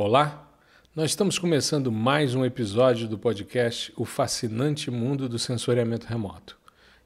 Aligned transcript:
Olá, 0.00 0.48
nós 0.94 1.10
estamos 1.10 1.40
começando 1.40 1.90
mais 1.90 2.32
um 2.32 2.44
episódio 2.44 3.08
do 3.08 3.18
podcast 3.18 3.92
O 3.96 4.04
Fascinante 4.04 4.92
Mundo 4.92 5.28
do 5.28 5.40
Sensoriamento 5.40 6.06
Remoto. 6.06 6.56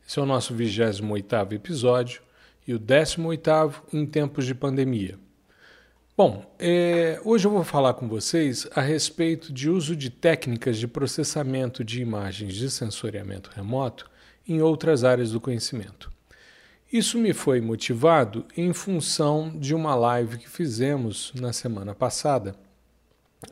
Esse 0.06 0.18
é 0.18 0.22
o 0.22 0.26
nosso 0.26 0.54
28 0.54 1.54
episódio 1.54 2.20
e 2.68 2.74
o 2.74 2.78
18 2.78 3.82
em 3.94 4.04
tempos 4.04 4.44
de 4.44 4.54
pandemia. 4.54 5.18
Bom, 6.14 6.54
é, 6.58 7.18
hoje 7.24 7.46
eu 7.46 7.50
vou 7.50 7.64
falar 7.64 7.94
com 7.94 8.06
vocês 8.06 8.68
a 8.74 8.82
respeito 8.82 9.54
de 9.54 9.70
uso 9.70 9.96
de 9.96 10.10
técnicas 10.10 10.76
de 10.76 10.86
processamento 10.86 11.82
de 11.82 12.02
imagens 12.02 12.54
de 12.54 12.70
sensoriamento 12.70 13.50
remoto 13.54 14.10
em 14.46 14.60
outras 14.60 15.02
áreas 15.02 15.30
do 15.30 15.40
conhecimento. 15.40 16.12
Isso 16.92 17.16
me 17.16 17.32
foi 17.32 17.58
motivado 17.58 18.44
em 18.54 18.70
função 18.74 19.58
de 19.58 19.74
uma 19.74 19.94
live 19.94 20.36
que 20.36 20.50
fizemos 20.50 21.32
na 21.34 21.54
semana 21.54 21.94
passada 21.94 22.54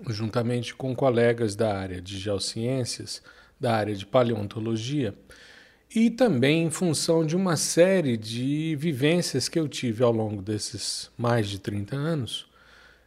juntamente 0.08 0.74
com 0.74 0.94
colegas 0.94 1.54
da 1.56 1.76
área 1.76 2.00
de 2.00 2.18
geociências, 2.18 3.22
da 3.58 3.74
área 3.74 3.94
de 3.94 4.06
paleontologia, 4.06 5.14
e 5.94 6.08
também 6.08 6.64
em 6.64 6.70
função 6.70 7.26
de 7.26 7.34
uma 7.34 7.56
série 7.56 8.16
de 8.16 8.76
vivências 8.76 9.48
que 9.48 9.58
eu 9.58 9.68
tive 9.68 10.04
ao 10.04 10.12
longo 10.12 10.40
desses 10.40 11.10
mais 11.18 11.48
de 11.48 11.58
30 11.58 11.96
anos, 11.96 12.46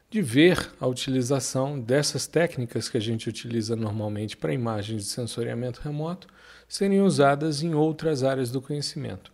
de 0.10 0.22
ver 0.22 0.72
a 0.80 0.86
utilização 0.86 1.80
dessas 1.80 2.28
técnicas 2.28 2.88
que 2.88 2.98
a 2.98 3.02
gente 3.02 3.28
utiliza 3.28 3.76
normalmente 3.76 4.38
para 4.38 4.54
imagens 4.54 5.06
de 5.06 5.10
sensoriamento 5.10 5.82
remoto 5.82 6.28
serem 6.68 7.02
usadas 7.02 7.64
em 7.64 7.74
outras 7.74 8.24
áreas 8.24 8.52
do 8.52 8.62
conhecimento. 8.62 9.32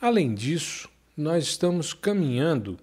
Além 0.00 0.34
disso, 0.34 0.88
nós 1.16 1.44
estamos 1.44 1.94
caminhando, 1.94 2.78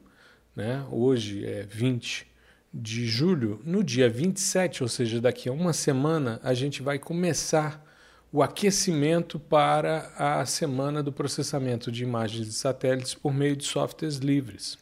né, 0.55 0.83
hoje 0.89 1.45
é 1.45 1.63
20 1.63 2.25
de 2.73 3.07
julho, 3.07 3.61
no 3.63 3.83
dia 3.83 4.09
27, 4.09 4.83
ou 4.83 4.89
seja, 4.89 5.21
daqui 5.21 5.49
a 5.49 5.51
uma 5.51 5.73
semana, 5.73 6.39
a 6.43 6.53
gente 6.53 6.81
vai 6.81 6.99
começar 6.99 7.83
o 8.31 8.43
aquecimento 8.43 9.39
para 9.39 10.11
a 10.17 10.45
semana 10.45 11.01
do 11.01 11.11
processamento 11.11 11.91
de 11.91 12.03
imagens 12.03 12.45
de 12.45 12.53
satélites 12.53 13.13
por 13.13 13.33
meio 13.33 13.55
de 13.55 13.65
softwares 13.65 14.17
livres. 14.17 14.77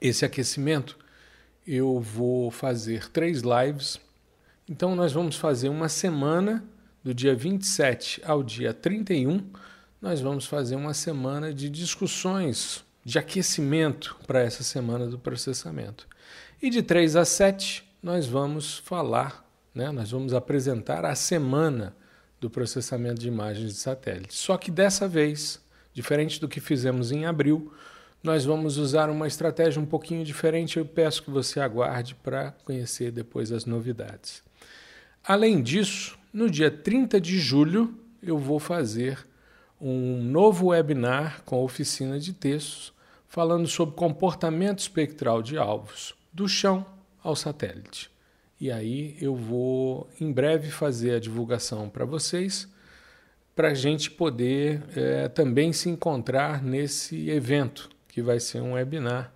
Esse 0.00 0.24
aquecimento 0.24 0.96
eu 1.66 2.00
vou 2.00 2.50
fazer 2.50 3.08
três 3.10 3.42
lives. 3.42 4.00
Então, 4.68 4.94
nós 4.94 5.12
vamos 5.12 5.36
fazer 5.36 5.68
uma 5.68 5.88
semana, 5.88 6.64
do 7.02 7.12
dia 7.12 7.34
27 7.34 8.22
ao 8.24 8.42
dia 8.42 8.72
31, 8.72 9.44
nós 10.00 10.20
vamos 10.20 10.46
fazer 10.46 10.76
uma 10.76 10.94
semana 10.94 11.52
de 11.52 11.68
discussões 11.68 12.84
de 13.04 13.18
aquecimento 13.18 14.16
para 14.26 14.40
essa 14.40 14.62
semana 14.62 15.06
do 15.06 15.18
processamento. 15.18 16.06
E 16.62 16.70
de 16.70 16.80
3 16.80 17.16
a 17.16 17.24
7, 17.24 17.82
nós 18.00 18.24
vamos 18.24 18.78
falar, 18.78 19.44
né, 19.74 19.90
nós 19.90 20.12
vamos 20.12 20.32
apresentar 20.32 21.04
a 21.04 21.12
semana 21.16 21.92
do 22.40 22.48
processamento 22.48 23.20
de 23.20 23.26
imagens 23.26 23.72
de 23.72 23.78
satélite. 23.78 24.32
Só 24.32 24.56
que 24.56 24.70
dessa 24.70 25.08
vez, 25.08 25.60
diferente 25.92 26.40
do 26.40 26.48
que 26.48 26.60
fizemos 26.60 27.10
em 27.10 27.26
abril, 27.26 27.72
nós 28.22 28.44
vamos 28.44 28.78
usar 28.78 29.10
uma 29.10 29.26
estratégia 29.26 29.82
um 29.82 29.84
pouquinho 29.84 30.24
diferente. 30.24 30.76
Eu 30.76 30.86
peço 30.86 31.24
que 31.24 31.32
você 31.32 31.58
aguarde 31.58 32.14
para 32.14 32.52
conhecer 32.64 33.10
depois 33.10 33.50
as 33.50 33.64
novidades. 33.64 34.40
Além 35.24 35.60
disso, 35.60 36.16
no 36.32 36.48
dia 36.48 36.70
30 36.70 37.20
de 37.20 37.40
julho, 37.40 37.92
eu 38.22 38.38
vou 38.38 38.60
fazer 38.60 39.18
um 39.80 40.22
novo 40.22 40.68
webinar 40.68 41.42
com 41.44 41.64
oficina 41.64 42.20
de 42.20 42.32
textos 42.32 42.92
falando 43.26 43.66
sobre 43.66 43.96
comportamento 43.96 44.78
espectral 44.78 45.42
de 45.42 45.58
alvos 45.58 46.14
do 46.32 46.48
chão 46.48 46.86
ao 47.22 47.36
satélite. 47.36 48.10
E 48.60 48.70
aí 48.70 49.16
eu 49.20 49.34
vou 49.34 50.08
em 50.20 50.32
breve 50.32 50.70
fazer 50.70 51.16
a 51.16 51.20
divulgação 51.20 51.88
para 51.88 52.04
vocês, 52.04 52.68
para 53.54 53.68
a 53.68 53.74
gente 53.74 54.10
poder 54.10 54.82
é, 54.96 55.28
também 55.28 55.72
se 55.72 55.88
encontrar 55.90 56.62
nesse 56.62 57.28
evento, 57.28 57.90
que 58.08 58.22
vai 58.22 58.40
ser 58.40 58.60
um 58.60 58.74
webinar 58.74 59.32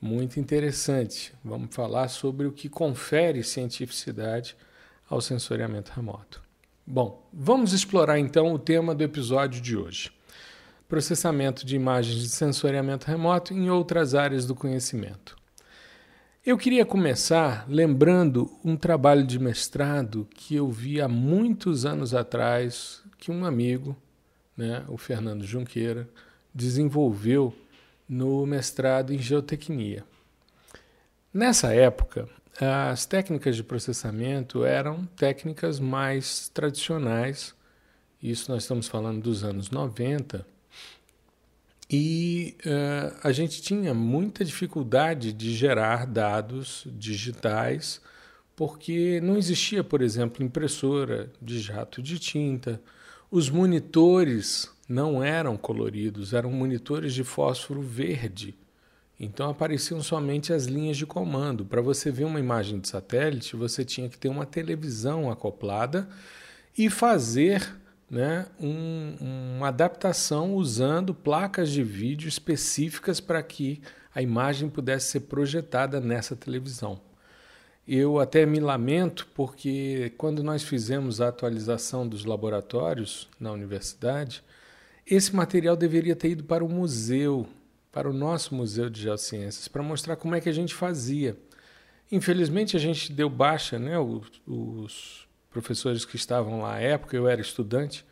muito 0.00 0.38
interessante. 0.38 1.32
Vamos 1.44 1.74
falar 1.74 2.08
sobre 2.08 2.46
o 2.46 2.52
que 2.52 2.68
confere 2.68 3.42
cientificidade 3.42 4.56
ao 5.08 5.20
sensoriamento 5.20 5.92
remoto. 5.92 6.42
Bom, 6.86 7.28
vamos 7.32 7.72
explorar 7.72 8.18
então 8.18 8.52
o 8.52 8.58
tema 8.58 8.94
do 8.94 9.02
episódio 9.02 9.60
de 9.60 9.76
hoje: 9.76 10.12
processamento 10.88 11.64
de 11.64 11.76
imagens 11.76 12.16
de 12.16 12.28
sensoriamento 12.28 13.06
remoto 13.06 13.54
em 13.54 13.70
outras 13.70 14.14
áreas 14.14 14.44
do 14.44 14.54
conhecimento. 14.54 15.36
Eu 16.46 16.56
queria 16.56 16.86
começar 16.86 17.66
lembrando 17.68 18.48
um 18.64 18.76
trabalho 18.76 19.26
de 19.26 19.36
mestrado 19.36 20.28
que 20.32 20.54
eu 20.54 20.70
vi 20.70 21.00
há 21.00 21.08
muitos 21.08 21.84
anos 21.84 22.14
atrás, 22.14 23.02
que 23.18 23.32
um 23.32 23.44
amigo, 23.44 23.96
né, 24.56 24.84
o 24.86 24.96
Fernando 24.96 25.42
Junqueira, 25.42 26.08
desenvolveu 26.54 27.52
no 28.08 28.46
mestrado 28.46 29.12
em 29.12 29.18
geotecnia. 29.18 30.04
Nessa 31.34 31.74
época, 31.74 32.28
as 32.60 33.04
técnicas 33.06 33.56
de 33.56 33.64
processamento 33.64 34.64
eram 34.64 35.04
técnicas 35.16 35.80
mais 35.80 36.48
tradicionais, 36.50 37.56
isso 38.22 38.52
nós 38.52 38.62
estamos 38.62 38.86
falando 38.86 39.20
dos 39.20 39.42
anos 39.42 39.68
90, 39.72 40.46
e 41.88 42.56
uh, 42.66 43.16
a 43.22 43.30
gente 43.30 43.62
tinha 43.62 43.94
muita 43.94 44.44
dificuldade 44.44 45.32
de 45.32 45.54
gerar 45.54 46.04
dados 46.06 46.86
digitais, 46.90 48.00
porque 48.56 49.20
não 49.20 49.36
existia, 49.36 49.84
por 49.84 50.02
exemplo, 50.02 50.44
impressora 50.44 51.30
de 51.40 51.60
jato 51.60 52.02
de 52.02 52.18
tinta, 52.18 52.80
os 53.30 53.48
monitores 53.48 54.70
não 54.88 55.22
eram 55.22 55.56
coloridos, 55.56 56.32
eram 56.32 56.50
monitores 56.50 57.14
de 57.14 57.22
fósforo 57.22 57.82
verde. 57.82 58.56
Então 59.18 59.48
apareciam 59.48 60.02
somente 60.02 60.52
as 60.52 60.66
linhas 60.66 60.96
de 60.96 61.06
comando. 61.06 61.64
Para 61.64 61.80
você 61.80 62.10
ver 62.10 62.24
uma 62.24 62.40
imagem 62.40 62.78
de 62.78 62.88
satélite, 62.88 63.56
você 63.56 63.84
tinha 63.84 64.08
que 64.08 64.18
ter 64.18 64.28
uma 64.28 64.44
televisão 64.44 65.30
acoplada 65.30 66.08
e 66.76 66.90
fazer 66.90 67.76
né, 68.10 68.46
um, 68.60 69.16
uma 69.56 69.68
adaptação 69.68 70.54
usando 70.54 71.14
placas 71.14 71.70
de 71.70 71.82
vídeo 71.82 72.28
específicas 72.28 73.20
para 73.20 73.42
que 73.42 73.80
a 74.14 74.22
imagem 74.22 74.68
pudesse 74.68 75.10
ser 75.10 75.20
projetada 75.20 76.00
nessa 76.00 76.36
televisão. 76.36 77.00
Eu 77.86 78.18
até 78.18 78.44
me 78.44 78.58
lamento 78.58 79.28
porque 79.34 80.12
quando 80.16 80.42
nós 80.42 80.62
fizemos 80.62 81.20
a 81.20 81.28
atualização 81.28 82.08
dos 82.08 82.24
laboratórios 82.24 83.28
na 83.38 83.52
universidade, 83.52 84.42
esse 85.06 85.34
material 85.34 85.76
deveria 85.76 86.16
ter 86.16 86.30
ido 86.30 86.44
para 86.44 86.64
o 86.64 86.68
museu, 86.68 87.46
para 87.92 88.10
o 88.10 88.12
nosso 88.12 88.54
Museu 88.54 88.90
de 88.90 89.02
Geociências, 89.02 89.68
para 89.68 89.82
mostrar 89.82 90.16
como 90.16 90.34
é 90.34 90.40
que 90.40 90.48
a 90.48 90.52
gente 90.52 90.74
fazia. 90.74 91.36
Infelizmente 92.10 92.76
a 92.76 92.80
gente 92.80 93.12
deu 93.12 93.30
baixa, 93.30 93.78
né, 93.78 93.98
os, 93.98 94.26
os 94.46 95.25
professores 95.56 96.04
que 96.04 96.16
estavam 96.16 96.60
lá 96.60 96.74
à 96.74 96.80
época, 96.80 97.16
eu 97.16 97.26
era 97.26 97.40
estudante, 97.40 98.04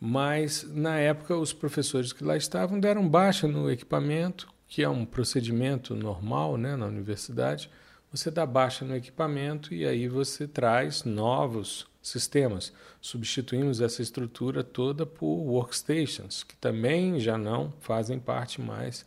mas 0.00 0.64
na 0.68 0.98
época 0.98 1.36
os 1.36 1.52
professores 1.52 2.12
que 2.12 2.24
lá 2.24 2.36
estavam 2.36 2.80
deram 2.80 3.08
baixa 3.08 3.46
no 3.46 3.70
equipamento, 3.70 4.48
que 4.66 4.82
é 4.82 4.88
um 4.88 5.04
procedimento 5.04 5.94
normal 5.94 6.56
né, 6.56 6.74
na 6.74 6.86
universidade. 6.86 7.70
Você 8.10 8.32
dá 8.32 8.44
baixa 8.44 8.84
no 8.84 8.96
equipamento 8.96 9.72
e 9.72 9.86
aí 9.86 10.08
você 10.08 10.48
traz 10.48 11.04
novos 11.04 11.86
sistemas. 12.02 12.72
Substituímos 13.00 13.80
essa 13.80 14.02
estrutura 14.02 14.64
toda 14.64 15.06
por 15.06 15.36
workstations, 15.36 16.42
que 16.42 16.56
também 16.56 17.20
já 17.20 17.38
não 17.38 17.72
fazem 17.78 18.18
parte 18.18 18.60
mais 18.60 19.06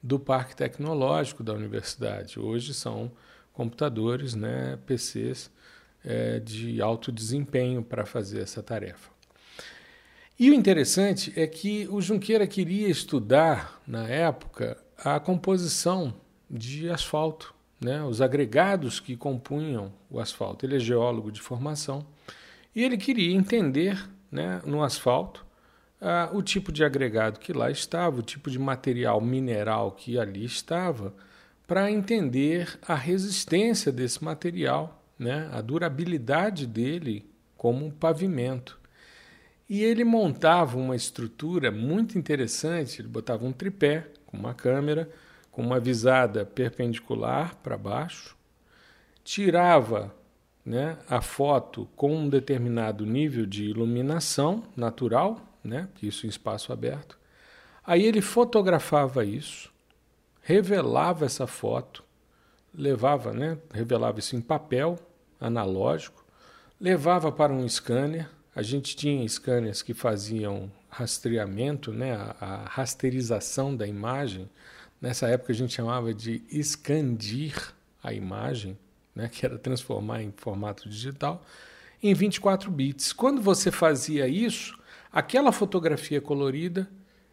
do 0.00 0.16
parque 0.16 0.54
tecnológico 0.54 1.42
da 1.42 1.52
universidade. 1.52 2.38
Hoje 2.38 2.72
são 2.72 3.10
computadores, 3.52 4.36
né, 4.36 4.78
PCs 4.86 5.50
é, 6.06 6.38
de 6.38 6.80
alto 6.80 7.10
desempenho 7.10 7.82
para 7.82 8.06
fazer 8.06 8.40
essa 8.40 8.62
tarefa. 8.62 9.10
E 10.38 10.50
o 10.50 10.54
interessante 10.54 11.32
é 11.34 11.46
que 11.46 11.88
o 11.90 12.00
Junqueira 12.00 12.46
queria 12.46 12.88
estudar, 12.88 13.80
na 13.86 14.06
época, 14.08 14.76
a 14.96 15.18
composição 15.18 16.14
de 16.48 16.88
asfalto, 16.88 17.54
né? 17.80 18.02
os 18.04 18.20
agregados 18.20 19.00
que 19.00 19.16
compunham 19.16 19.92
o 20.08 20.20
asfalto. 20.20 20.64
Ele 20.64 20.76
é 20.76 20.78
geólogo 20.78 21.32
de 21.32 21.40
formação 21.40 22.06
e 22.74 22.84
ele 22.84 22.96
queria 22.96 23.34
entender 23.34 24.08
né, 24.30 24.60
no 24.64 24.82
asfalto 24.82 25.44
o 26.32 26.42
tipo 26.42 26.70
de 26.70 26.84
agregado 26.84 27.40
que 27.40 27.52
lá 27.52 27.70
estava, 27.70 28.18
o 28.18 28.22
tipo 28.22 28.50
de 28.50 28.58
material 28.58 29.20
mineral 29.20 29.92
que 29.92 30.18
ali 30.18 30.44
estava, 30.44 31.14
para 31.66 31.90
entender 31.90 32.78
a 32.86 32.94
resistência 32.94 33.90
desse 33.90 34.22
material 34.22 35.02
né, 35.18 35.48
a 35.52 35.60
durabilidade 35.60 36.66
dele 36.66 37.28
como 37.56 37.84
um 37.84 37.90
pavimento. 37.90 38.78
E 39.68 39.82
ele 39.82 40.04
montava 40.04 40.78
uma 40.78 40.94
estrutura 40.94 41.70
muito 41.72 42.16
interessante, 42.16 43.00
ele 43.00 43.08
botava 43.08 43.44
um 43.44 43.52
tripé 43.52 44.06
com 44.24 44.36
uma 44.36 44.54
câmera, 44.54 45.10
com 45.50 45.62
uma 45.62 45.80
visada 45.80 46.44
perpendicular 46.44 47.56
para 47.56 47.76
baixo, 47.76 48.36
tirava 49.24 50.14
né, 50.64 50.98
a 51.08 51.20
foto 51.20 51.88
com 51.96 52.14
um 52.14 52.28
determinado 52.28 53.06
nível 53.06 53.46
de 53.46 53.64
iluminação 53.64 54.64
natural, 54.76 55.40
né, 55.64 55.88
isso 56.02 56.26
em 56.26 56.28
espaço 56.28 56.72
aberto. 56.72 57.18
Aí 57.84 58.04
ele 58.04 58.20
fotografava 58.20 59.24
isso, 59.24 59.72
revelava 60.42 61.24
essa 61.24 61.46
foto, 61.46 62.04
levava, 62.76 63.32
né, 63.32 63.58
revelava 63.72 64.18
isso 64.18 64.36
em 64.36 64.40
papel 64.40 64.98
analógico, 65.40 66.24
levava 66.80 67.32
para 67.32 67.52
um 67.52 67.68
scanner. 67.68 68.28
A 68.54 68.62
gente 68.62 68.96
tinha 68.96 69.26
scanners 69.28 69.82
que 69.82 69.94
faziam 69.94 70.70
rastreamento, 70.88 71.92
né, 71.92 72.14
a, 72.14 72.36
a 72.40 72.64
rasterização 72.68 73.74
da 73.74 73.86
imagem. 73.86 74.48
Nessa 75.00 75.28
época 75.28 75.52
a 75.52 75.56
gente 75.56 75.74
chamava 75.74 76.12
de 76.14 76.42
escandir 76.50 77.74
a 78.02 78.12
imagem 78.12 78.78
né, 79.16 79.28
que 79.28 79.46
era 79.46 79.58
transformar 79.58 80.22
em 80.22 80.32
formato 80.36 80.86
digital, 80.88 81.42
em 82.02 82.12
24 82.12 82.70
bits. 82.70 83.14
Quando 83.14 83.40
você 83.40 83.72
fazia 83.72 84.28
isso, 84.28 84.78
aquela 85.10 85.50
fotografia 85.50 86.20
colorida 86.20 86.88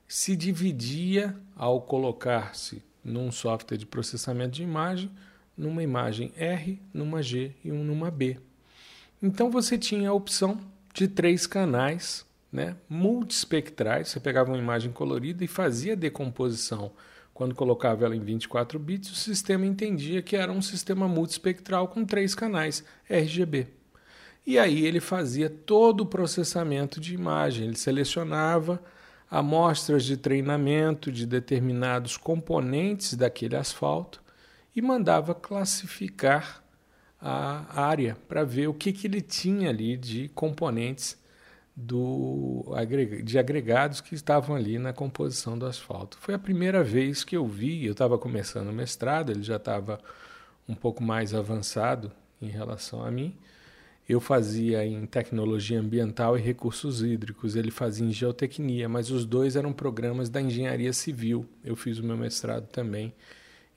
se 0.07 0.35
dividia 0.35 1.35
ao 1.55 1.81
colocar-se 1.81 2.81
num 3.03 3.29
software 3.31 3.77
de 3.77 3.85
processamento 3.85 4.51
de 4.51 4.63
imagem, 4.63 5.11
numa 5.57 5.83
imagem 5.83 6.31
R, 6.35 6.81
numa 6.93 7.21
G 7.21 7.51
e 7.63 7.71
um 7.71 7.83
numa 7.83 8.09
B. 8.09 8.37
Então 9.21 9.49
você 9.49 9.77
tinha 9.77 10.09
a 10.09 10.13
opção 10.13 10.59
de 10.93 11.07
três 11.07 11.47
canais 11.47 12.25
né, 12.51 12.75
multispectrais. 12.89 14.09
Você 14.09 14.19
pegava 14.19 14.51
uma 14.51 14.57
imagem 14.57 14.91
colorida 14.91 15.43
e 15.43 15.47
fazia 15.47 15.95
decomposição 15.95 16.91
quando 17.33 17.55
colocava 17.55 18.05
ela 18.05 18.15
em 18.15 18.19
24 18.19 18.77
bits, 18.77 19.11
o 19.11 19.15
sistema 19.15 19.65
entendia 19.65 20.21
que 20.21 20.35
era 20.35 20.51
um 20.51 20.61
sistema 20.61 21.07
multispectral 21.07 21.87
com 21.87 22.05
três 22.05 22.35
canais 22.35 22.83
RGB. 23.09 23.67
E 24.45 24.59
aí 24.59 24.85
ele 24.85 24.99
fazia 24.99 25.49
todo 25.49 26.01
o 26.01 26.05
processamento 26.05 26.99
de 26.99 27.15
imagem, 27.15 27.65
ele 27.65 27.77
selecionava 27.77 28.79
amostras 29.31 30.03
de 30.05 30.15
treinamento 30.15 31.11
de 31.11 31.25
determinados 31.25 32.17
componentes 32.17 33.15
daquele 33.15 33.55
asfalto 33.55 34.22
e 34.75 34.81
mandava 34.81 35.35
classificar 35.35 36.63
a 37.19 37.81
área 37.81 38.17
para 38.27 38.43
ver 38.43 38.67
o 38.67 38.73
que, 38.73 38.91
que 38.91 39.07
ele 39.07 39.21
tinha 39.21 39.69
ali 39.69 39.95
de 39.95 40.27
componentes 40.29 41.17
do, 41.75 42.65
de 43.23 43.39
agregados 43.39 44.01
que 44.01 44.13
estavam 44.13 44.55
ali 44.55 44.77
na 44.77 44.91
composição 44.91 45.57
do 45.57 45.65
asfalto. 45.65 46.17
Foi 46.19 46.33
a 46.33 46.39
primeira 46.39 46.83
vez 46.83 47.23
que 47.23 47.35
eu 47.35 47.47
vi, 47.47 47.85
eu 47.85 47.93
estava 47.93 48.17
começando 48.17 48.67
o 48.67 48.73
mestrado, 48.73 49.31
ele 49.31 49.41
já 49.41 49.55
estava 49.55 49.99
um 50.67 50.75
pouco 50.75 51.01
mais 51.01 51.33
avançado 51.33 52.11
em 52.41 52.49
relação 52.49 53.03
a 53.05 53.09
mim. 53.09 53.35
Eu 54.07 54.19
fazia 54.19 54.85
em 54.85 55.05
tecnologia 55.05 55.79
ambiental 55.79 56.37
e 56.37 56.41
recursos 56.41 57.01
hídricos, 57.01 57.55
ele 57.55 57.71
fazia 57.71 58.05
em 58.05 58.11
geotecnia, 58.11 58.89
mas 58.89 59.09
os 59.09 59.25
dois 59.25 59.55
eram 59.55 59.71
programas 59.71 60.29
da 60.29 60.41
engenharia 60.41 60.91
civil. 60.91 61.45
Eu 61.63 61.77
fiz 61.77 61.99
o 61.99 62.03
meu 62.03 62.17
mestrado 62.17 62.67
também 62.67 63.13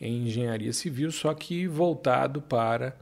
em 0.00 0.26
engenharia 0.26 0.72
civil, 0.72 1.10
só 1.10 1.32
que 1.34 1.66
voltado 1.66 2.40
para 2.40 2.96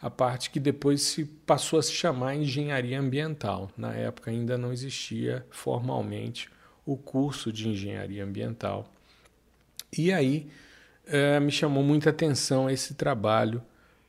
a 0.00 0.10
parte 0.10 0.50
que 0.50 0.60
depois 0.60 1.00
se 1.00 1.24
passou 1.24 1.78
a 1.78 1.82
se 1.82 1.92
chamar 1.92 2.34
engenharia 2.34 3.00
ambiental. 3.00 3.70
Na 3.76 3.94
época 3.94 4.30
ainda 4.30 4.58
não 4.58 4.72
existia 4.72 5.46
formalmente 5.50 6.50
o 6.84 6.96
curso 6.96 7.50
de 7.50 7.68
engenharia 7.68 8.22
ambiental. 8.22 8.92
E 9.96 10.12
aí 10.12 10.46
é, 11.06 11.40
me 11.40 11.50
chamou 11.50 11.82
muita 11.82 12.10
atenção 12.10 12.68
esse 12.68 12.94
trabalho 12.94 13.62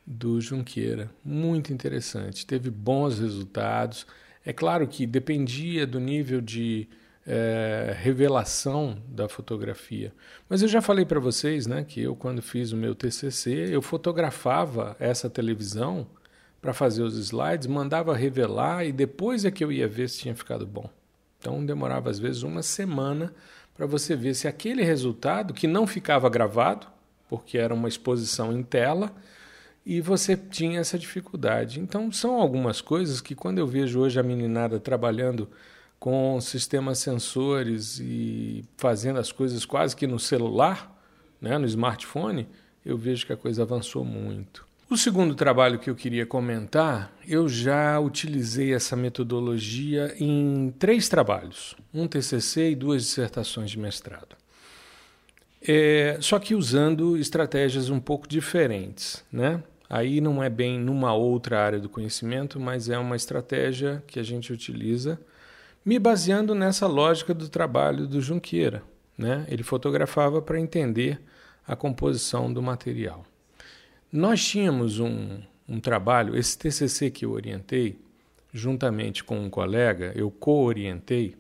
do 0.05 0.39
Junqueira, 0.39 1.09
muito 1.23 1.73
interessante, 1.73 2.45
teve 2.45 2.69
bons 2.69 3.17
resultados. 3.19 4.05
É 4.45 4.53
claro 4.53 4.87
que 4.87 5.07
dependia 5.07 5.87
do 5.87 5.99
nível 5.99 6.41
de 6.41 6.87
é, 7.25 7.95
revelação 7.99 8.97
da 9.07 9.27
fotografia. 9.27 10.13
Mas 10.47 10.61
eu 10.61 10.67
já 10.67 10.81
falei 10.81 11.05
para 11.05 11.19
vocês 11.19 11.65
né, 11.65 11.83
que 11.83 12.01
eu, 12.01 12.15
quando 12.15 12.41
fiz 12.41 12.71
o 12.71 12.77
meu 12.77 12.93
TCC, 12.93 13.69
eu 13.71 13.81
fotografava 13.81 14.95
essa 14.99 15.29
televisão 15.29 16.07
para 16.61 16.73
fazer 16.73 17.03
os 17.03 17.17
slides, 17.17 17.67
mandava 17.67 18.15
revelar 18.15 18.85
e 18.85 18.91
depois 18.91 19.45
é 19.45 19.51
que 19.51 19.63
eu 19.63 19.71
ia 19.71 19.87
ver 19.87 20.09
se 20.09 20.19
tinha 20.19 20.35
ficado 20.35 20.65
bom. 20.65 20.89
Então 21.39 21.65
demorava 21.65 22.09
às 22.09 22.19
vezes 22.19 22.43
uma 22.43 22.63
semana 22.63 23.33
para 23.75 23.85
você 23.85 24.15
ver 24.15 24.33
se 24.33 24.47
aquele 24.47 24.83
resultado, 24.83 25.53
que 25.53 25.67
não 25.67 25.85
ficava 25.85 26.29
gravado, 26.29 26.87
porque 27.27 27.57
era 27.57 27.73
uma 27.73 27.87
exposição 27.87 28.53
em 28.53 28.63
tela, 28.63 29.11
e 29.85 30.01
você 30.01 30.35
tinha 30.35 30.79
essa 30.79 30.97
dificuldade. 30.97 31.79
Então 31.79 32.11
são 32.11 32.35
algumas 32.35 32.81
coisas 32.81 33.21
que 33.21 33.35
quando 33.35 33.59
eu 33.59 33.67
vejo 33.67 33.99
hoje 33.99 34.19
a 34.19 34.23
meninada 34.23 34.79
trabalhando 34.79 35.49
com 36.05 36.39
sistemas 36.39 36.99
sensores 36.99 37.99
e 37.99 38.63
fazendo 38.77 39.17
as 39.17 39.31
coisas 39.31 39.65
quase 39.65 39.95
que 39.95 40.05
no 40.05 40.19
celular, 40.19 40.95
né, 41.41 41.57
no 41.57 41.65
smartphone, 41.65 42.47
eu 42.85 42.95
vejo 42.95 43.25
que 43.25 43.33
a 43.33 43.35
coisa 43.35 43.63
avançou 43.63 44.05
muito. 44.05 44.67
O 44.87 44.95
segundo 44.95 45.33
trabalho 45.33 45.79
que 45.79 45.89
eu 45.89 45.95
queria 45.95 46.23
comentar, 46.23 47.11
eu 47.27 47.49
já 47.49 47.99
utilizei 47.99 48.71
essa 48.71 48.95
metodologia 48.95 50.15
em 50.19 50.71
três 50.77 51.09
trabalhos, 51.09 51.75
um 51.91 52.07
TCC 52.07 52.69
e 52.69 52.75
duas 52.75 53.01
dissertações 53.01 53.71
de 53.71 53.79
mestrado. 53.79 54.35
É, 55.59 56.19
só 56.21 56.37
que 56.37 56.53
usando 56.53 57.17
estratégias 57.17 57.89
um 57.89 57.99
pouco 57.99 58.27
diferentes, 58.27 59.25
né? 59.31 59.63
Aí 59.89 60.21
não 60.21 60.43
é 60.43 60.51
bem 60.51 60.79
numa 60.79 61.15
outra 61.15 61.65
área 61.65 61.79
do 61.79 61.89
conhecimento, 61.89 62.59
mas 62.59 62.89
é 62.89 62.97
uma 62.99 63.15
estratégia 63.15 64.03
que 64.05 64.19
a 64.19 64.23
gente 64.23 64.53
utiliza 64.53 65.19
me 65.85 65.99
baseando 65.99 66.55
nessa 66.55 66.87
lógica 66.87 67.33
do 67.33 67.47
trabalho 67.47 68.07
do 68.07 68.19
Junqueira. 68.19 68.81
Né? 69.15 69.45
Ele 69.47 69.61
fotografava 69.61 70.41
para 70.41 70.59
entender 70.59 71.21
a 71.65 71.75
composição 71.75 72.51
do 72.51 72.61
material. 72.61 73.23
Nós 74.11 74.43
tínhamos 74.43 74.99
um, 74.99 75.39
um 75.69 75.79
trabalho, 75.79 76.35
esse 76.35 76.57
TCC 76.57 77.11
que 77.11 77.25
eu 77.25 77.31
orientei, 77.31 77.99
juntamente 78.51 79.23
com 79.23 79.37
um 79.37 79.49
colega, 79.49 80.11
eu 80.15 80.31
co-orientei, 80.31 81.35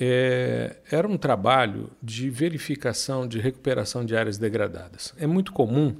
é, 0.00 0.76
era 0.90 1.08
um 1.08 1.16
trabalho 1.16 1.90
de 2.02 2.30
verificação 2.30 3.26
de 3.26 3.38
recuperação 3.38 4.04
de 4.04 4.16
áreas 4.16 4.38
degradadas. 4.38 5.14
É 5.18 5.26
muito 5.26 5.52
comum 5.52 5.96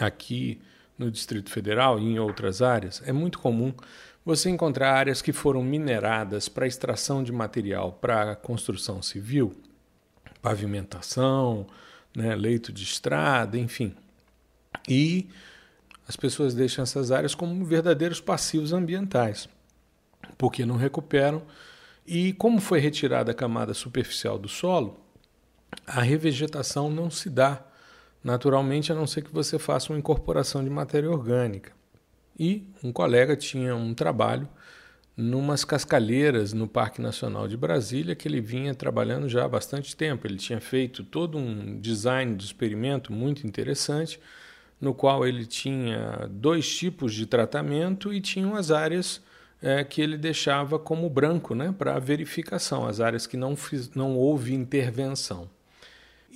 aqui 0.00 0.60
no 0.98 1.10
Distrito 1.10 1.50
Federal 1.50 1.98
e 1.98 2.04
em 2.04 2.18
outras 2.18 2.62
áreas, 2.62 3.02
é 3.06 3.12
muito 3.12 3.38
comum 3.38 3.72
você 4.26 4.50
encontrar 4.50 4.92
áreas 4.92 5.22
que 5.22 5.32
foram 5.32 5.62
mineradas 5.62 6.48
para 6.48 6.66
extração 6.66 7.22
de 7.22 7.30
material 7.30 7.92
para 7.92 8.34
construção 8.34 9.00
civil, 9.00 9.54
pavimentação, 10.42 11.64
né, 12.14 12.34
leito 12.34 12.72
de 12.72 12.82
estrada, 12.82 13.56
enfim. 13.56 13.94
E 14.88 15.28
as 16.08 16.16
pessoas 16.16 16.54
deixam 16.54 16.82
essas 16.82 17.12
áreas 17.12 17.36
como 17.36 17.64
verdadeiros 17.64 18.20
passivos 18.20 18.72
ambientais, 18.72 19.48
porque 20.36 20.66
não 20.66 20.76
recuperam. 20.76 21.40
E 22.04 22.32
como 22.32 22.60
foi 22.60 22.80
retirada 22.80 23.30
a 23.30 23.34
camada 23.34 23.74
superficial 23.74 24.40
do 24.40 24.48
solo, 24.48 24.98
a 25.86 26.02
revegetação 26.02 26.90
não 26.90 27.12
se 27.12 27.30
dá 27.30 27.64
naturalmente, 28.24 28.90
a 28.90 28.94
não 28.96 29.06
ser 29.06 29.22
que 29.22 29.32
você 29.32 29.56
faça 29.56 29.92
uma 29.92 29.98
incorporação 30.00 30.64
de 30.64 30.68
matéria 30.68 31.08
orgânica. 31.08 31.75
E 32.38 32.68
um 32.82 32.92
colega 32.92 33.36
tinha 33.36 33.74
um 33.74 33.94
trabalho 33.94 34.48
numas 35.16 35.64
cascalheiras 35.64 36.52
no 36.52 36.68
Parque 36.68 37.00
Nacional 37.00 37.48
de 37.48 37.56
Brasília 37.56 38.14
que 38.14 38.28
ele 38.28 38.40
vinha 38.40 38.74
trabalhando 38.74 39.28
já 39.28 39.44
há 39.44 39.48
bastante 39.48 39.96
tempo. 39.96 40.26
Ele 40.26 40.36
tinha 40.36 40.60
feito 40.60 41.02
todo 41.02 41.38
um 41.38 41.80
design 41.80 42.34
do 42.34 42.44
experimento 42.44 43.12
muito 43.12 43.46
interessante, 43.46 44.20
no 44.78 44.92
qual 44.92 45.26
ele 45.26 45.46
tinha 45.46 46.28
dois 46.30 46.68
tipos 46.68 47.14
de 47.14 47.24
tratamento 47.24 48.12
e 48.12 48.20
tinha 48.20 48.54
as 48.58 48.70
áreas 48.70 49.22
é, 49.62 49.82
que 49.82 50.02
ele 50.02 50.18
deixava 50.18 50.78
como 50.78 51.08
branco 51.08 51.54
né, 51.54 51.74
para 51.76 51.98
verificação, 51.98 52.86
as 52.86 53.00
áreas 53.00 53.26
que 53.26 53.38
não, 53.38 53.56
fiz, 53.56 53.90
não 53.94 54.14
houve 54.14 54.52
intervenção. 54.52 55.48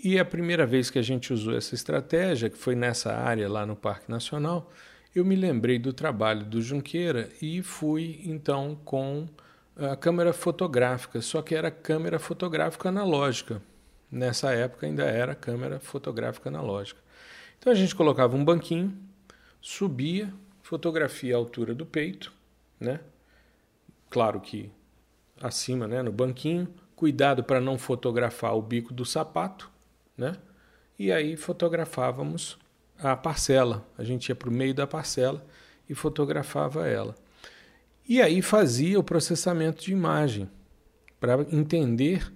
E 0.02 0.19
a 0.19 0.25
primeira 0.25 0.64
vez 0.64 0.88
que 0.88 0.99
a 0.99 1.02
gente 1.02 1.30
usou 1.30 1.54
essa 1.54 1.75
estratégia, 1.75 2.49
que 2.49 2.57
foi 2.57 2.75
nessa 2.75 3.12
área 3.12 3.47
lá 3.47 3.66
no 3.66 3.76
Parque 3.76 4.11
Nacional, 4.11 4.73
eu 5.14 5.25
me 5.25 5.35
lembrei 5.35 5.79
do 5.79 5.93
trabalho 5.93 6.45
do 6.45 6.62
Junqueira 6.62 7.31
e 7.43 7.62
fui 7.62 8.21
então 8.25 8.79
com 8.85 9.29
a 9.76 9.97
câmera 9.97 10.33
fotográfica, 10.33 11.21
só 11.21 11.43
que 11.43 11.55
era 11.55 11.71
câmera 11.71 12.19
fotográfica 12.19 12.88
analógica. 12.88 13.62
Nessa 14.11 14.52
época 14.52 14.87
ainda 14.87 15.05
era 15.05 15.35
câmera 15.35 15.81
fotográfica 15.81 16.49
analógica. 16.49 17.00
Então 17.59 17.73
a 17.73 17.76
gente 17.76 17.95
colocava 17.95 18.37
um 18.37 18.45
banquinho, 18.45 18.97
subia, 19.61 20.33
fotografia 20.62 21.35
a 21.35 21.38
altura 21.38 21.75
do 21.75 21.87
peito, 21.87 22.33
né? 22.79 23.00
Claro 24.09 24.40
que 24.40 24.71
acima, 25.40 25.87
né, 25.87 26.02
no 26.02 26.12
banquinho, 26.12 26.69
cuidado 26.95 27.43
para 27.43 27.61
não 27.61 27.79
fotografar 27.79 28.55
o 28.57 28.62
bico 28.62 28.93
do 28.93 29.05
sapato, 29.05 29.71
né? 30.17 30.37
E 30.99 31.11
aí 31.11 31.37
fotografávamos 31.37 32.59
a 33.02 33.16
parcela. 33.16 33.87
A 33.97 34.04
gente 34.04 34.28
ia 34.28 34.35
para 34.35 34.49
o 34.49 34.52
meio 34.52 34.75
da 34.75 34.87
parcela 34.87 35.45
e 35.88 35.95
fotografava 35.95 36.87
ela. 36.87 37.14
E 38.09 38.21
aí 38.21 38.42
fazia 38.42 38.99
o 38.99 39.04
processamento 39.04 39.83
de 39.85 39.92
imagem 39.92 40.50
para 41.19 41.42
entender 41.52 42.33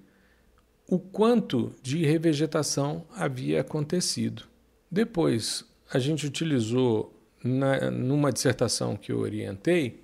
o 0.87 0.99
quanto 0.99 1.75
de 1.83 2.05
revegetação 2.05 3.05
havia 3.15 3.61
acontecido. 3.61 4.45
Depois, 4.91 5.65
a 5.93 5.99
gente 5.99 6.27
utilizou, 6.27 7.13
na, 7.43 7.91
numa 7.91 8.33
dissertação 8.33 8.97
que 8.97 9.11
eu 9.11 9.19
orientei, 9.19 10.03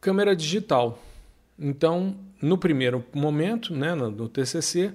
câmera 0.00 0.34
digital. 0.34 0.98
Então, 1.58 2.16
no 2.40 2.58
primeiro 2.58 3.04
momento, 3.14 3.74
né, 3.74 3.94
no, 3.94 4.10
no 4.10 4.28
TCC, 4.28 4.92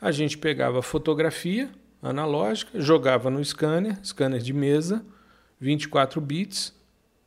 a 0.00 0.10
gente 0.10 0.36
pegava 0.36 0.82
fotografia 0.82 1.70
analógica, 2.02 2.80
jogava 2.80 3.30
no 3.30 3.42
scanner, 3.44 3.98
scanner 4.04 4.40
de 4.40 4.52
mesa, 4.52 5.04
24 5.60 6.20
bits, 6.20 6.74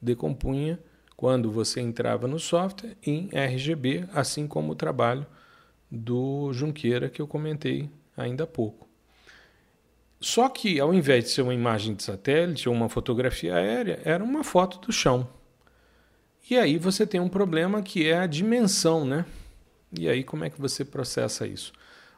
decompunha 0.02 0.78
quando 1.16 1.50
você 1.50 1.80
entrava 1.80 2.28
no 2.28 2.38
software 2.38 2.98
em 3.02 3.30
RGB, 3.32 4.06
assim 4.14 4.46
como 4.46 4.74
o 4.74 4.76
trabalho 4.76 5.26
do 5.90 6.52
Junqueira 6.52 7.10
que 7.10 7.22
eu 7.22 7.28
comentei 7.28 7.90
ainda 8.18 8.44
há 8.44 8.48
pouco. 8.48 8.86
Só 10.20 10.50
que 10.50 10.80
ao 10.80 10.94
invés 10.94 11.26
de 11.26 11.30
ser 11.30 11.42
uma 11.42 11.54
imagem 11.54 11.94
de 11.94 12.04
satélite 12.04 12.68
ou 12.68 12.76
uma 12.76 12.90
fotografia 12.90 13.56
aérea, 13.56 14.02
era 14.04 14.24
uma 14.24 14.44
foto 14.44 14.80
do 14.80 14.92
chão. 14.92 15.28
E 16.50 16.58
aí 16.58 16.78
você 16.78 17.08
tem 17.08 17.20
um 17.20 17.30
problema 17.30 17.82
que 17.82 18.08
é 18.08 18.18
a 18.18 18.28
dimensão, 18.28 19.06
né? 19.06 19.26
E 19.98 20.10
aí 20.10 20.24
como 20.24 20.44
é 20.44 20.50
que 20.50 20.60
você 20.60 20.84
processa 20.84 21.48
isso? 21.48 21.72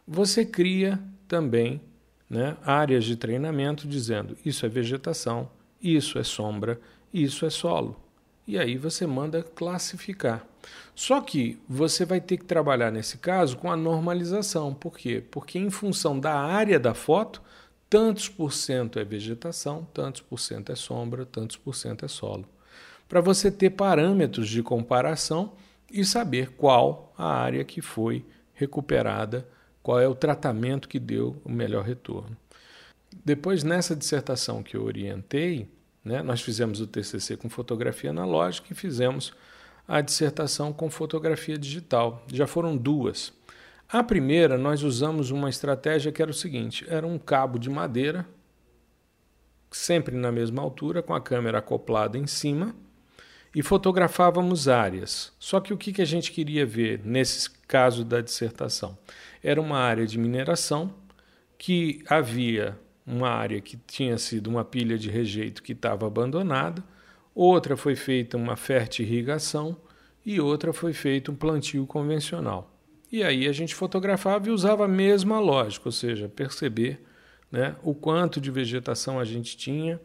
Você 0.08 0.46
cria 0.46 1.00
também 1.28 1.82
né, 2.30 2.58
áreas 2.66 3.06
de 3.06 3.16
treinamento 3.16 3.88
dizendo 3.88 4.38
isso 4.46 4.66
é 4.66 4.70
vegetação, 4.70 5.50
isso 5.82 6.20
é 6.20 6.24
sombra, 6.24 6.80
isso 7.14 7.46
é 7.46 7.50
solo. 7.50 8.00
E 8.46 8.58
aí 8.58 8.78
você 8.78 9.06
manda 9.06 9.44
classificar. 9.44 10.46
Só 10.96 11.22
que 11.22 11.60
você 11.68 12.06
vai 12.06 12.22
ter 12.22 12.38
que 12.38 12.46
trabalhar 12.46 12.92
nesse 12.92 13.18
caso 13.18 13.58
com 13.58 13.72
a 13.72 13.76
normalização. 13.76 14.74
Por 14.74 14.98
quê? 14.98 15.24
Porque 15.30 15.60
em 15.60 15.70
função 15.70 16.20
da 16.20 16.34
área 16.34 16.80
da 16.80 16.94
foto, 16.94 17.42
tantos 17.90 18.30
por 18.30 18.54
cento 18.54 19.00
é 19.00 19.04
vegetação, 19.04 19.88
tantos 19.94 20.22
por 20.22 20.40
cento 20.40 20.72
é 20.72 20.76
sombra, 20.76 21.26
tantos 21.26 21.58
por 21.58 21.76
cento 21.76 22.06
é 22.06 22.08
solo. 22.08 22.46
Para 23.08 23.22
você 23.22 23.52
ter 23.52 23.72
parâmetros 23.72 24.50
de 24.50 24.64
comparação 24.64 25.54
e 25.92 26.04
saber 26.04 26.52
qual 26.52 27.14
a 27.18 27.28
área 27.28 27.64
que 27.64 27.82
foi 27.82 28.26
recuperada, 28.54 29.48
qual 29.88 30.02
é 30.02 30.08
o 30.10 30.14
tratamento 30.14 30.90
que 30.90 31.00
deu 31.00 31.42
o 31.46 31.50
melhor 31.50 31.86
retorno. 31.86 32.36
Depois, 33.24 33.64
nessa 33.64 33.96
dissertação 33.96 34.62
que 34.62 34.76
eu 34.76 34.84
orientei, 34.84 35.72
né, 36.04 36.22
nós 36.22 36.42
fizemos 36.42 36.82
o 36.82 36.88
TCC 36.88 37.38
com 37.38 37.48
fotografia 37.48 38.10
analógica 38.10 38.68
e 38.70 38.76
fizemos 38.76 39.32
a 39.88 40.02
dissertação 40.02 40.74
com 40.74 40.90
fotografia 40.90 41.58
digital. 41.58 42.22
Já 42.30 42.46
foram 42.46 42.76
duas. 42.76 43.32
A 43.88 44.04
primeira, 44.04 44.58
nós 44.58 44.84
usamos 44.84 45.32
uma 45.32 45.50
estratégia 45.50 46.12
que 46.12 46.22
era 46.22 46.32
o 46.32 46.34
seguinte: 46.34 46.86
era 46.90 47.08
um 47.08 47.18
cabo 47.18 47.58
de 47.58 47.70
madeira, 47.70 48.28
sempre 49.72 50.18
na 50.18 50.34
mesma 50.34 50.62
altura, 50.62 51.02
com 51.02 51.16
a 51.16 51.22
câmera 51.22 51.60
acoplada 51.60 52.18
em 52.18 52.28
cima, 52.28 52.76
e 53.56 53.64
fotografávamos 53.64 54.68
áreas. 54.68 55.34
Só 55.40 55.60
que 55.60 55.74
o 55.74 55.78
que 55.78 56.02
a 56.02 56.06
gente 56.06 56.32
queria 56.32 56.66
ver 56.66 57.02
nesse 57.04 57.50
caso 57.68 58.04
da 58.04 58.22
dissertação? 58.22 58.98
Era 59.44 59.62
uma 59.62 59.80
área 59.80 60.06
de 60.06 60.18
mineração 60.18 60.94
que 61.58 62.04
havia 62.08 62.78
uma 63.06 63.30
área 63.30 63.62
que 63.62 63.78
tinha 63.88 64.18
sido 64.18 64.48
uma 64.48 64.66
pilha 64.66 64.98
de 64.98 65.10
rejeito 65.10 65.64
que 65.64 65.72
estava 65.72 66.06
abandonada 66.06 66.84
outra 67.38 67.78
foi 67.78 67.96
feita 67.96 68.36
uma 68.36 68.56
fértil 68.56 69.06
irrigação 69.06 69.78
e 70.26 70.42
outra 70.42 70.74
foi 70.74 70.92
feito 70.92 71.32
um 71.32 71.36
plantio 71.36 71.86
convencional. 71.86 72.74
E 73.12 73.24
aí 73.24 73.48
a 73.48 73.52
gente 73.52 73.76
fotografava 73.76 74.48
e 74.48 74.52
usava 74.52 74.86
a 74.86 74.88
mesma 74.88 75.40
lógica, 75.40 75.88
ou 75.88 75.92
seja, 75.92 76.28
perceber 76.28 77.00
né, 77.52 77.76
o 77.84 77.94
quanto 77.94 78.42
de 78.42 78.50
vegetação 78.50 79.20
a 79.20 79.24
gente 79.24 79.56
tinha 79.56 80.02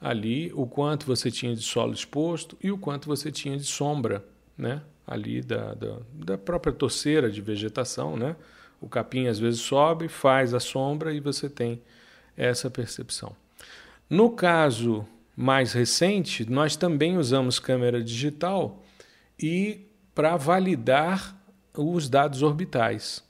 ali, 0.00 0.50
o 0.54 0.66
quanto 0.66 1.06
você 1.06 1.30
tinha 1.30 1.54
de 1.54 1.62
solo 1.62 1.92
exposto 1.92 2.56
e 2.62 2.70
o 2.70 2.78
quanto 2.78 3.06
você 3.06 3.30
tinha 3.30 3.56
de 3.56 3.64
sombra 3.64 4.24
né, 4.56 4.82
ali 5.06 5.42
da, 5.42 5.74
da, 5.74 5.96
da 6.12 6.38
própria 6.38 6.72
torceira 6.72 7.30
de 7.30 7.40
vegetação. 7.40 8.16
Né? 8.16 8.34
O 8.80 8.88
capim 8.88 9.26
às 9.26 9.38
vezes 9.38 9.60
sobe, 9.60 10.08
faz 10.08 10.54
a 10.54 10.60
sombra 10.60 11.12
e 11.12 11.20
você 11.20 11.48
tem 11.48 11.82
essa 12.36 12.70
percepção. 12.70 13.36
No 14.08 14.30
caso 14.30 15.06
mais 15.36 15.72
recente, 15.72 16.50
nós 16.50 16.76
também 16.76 17.18
usamos 17.18 17.58
câmera 17.58 18.02
digital 18.02 18.82
e 19.38 19.86
para 20.14 20.36
validar 20.36 21.36
os 21.76 22.08
dados 22.08 22.42
orbitais. 22.42 23.22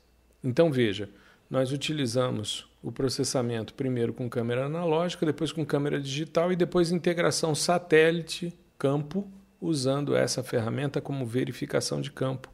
Então 0.42 0.70
veja, 0.72 1.08
nós 1.48 1.72
utilizamos 1.72 2.69
o 2.82 2.90
processamento 2.90 3.74
primeiro 3.74 4.12
com 4.12 4.28
câmera 4.28 4.66
analógica, 4.66 5.26
depois 5.26 5.52
com 5.52 5.64
câmera 5.64 6.00
digital 6.00 6.52
e 6.52 6.56
depois 6.56 6.90
integração 6.90 7.54
satélite-campo, 7.54 9.30
usando 9.60 10.16
essa 10.16 10.42
ferramenta 10.42 11.00
como 11.00 11.26
verificação 11.26 12.00
de 12.00 12.10
campo. 12.10 12.50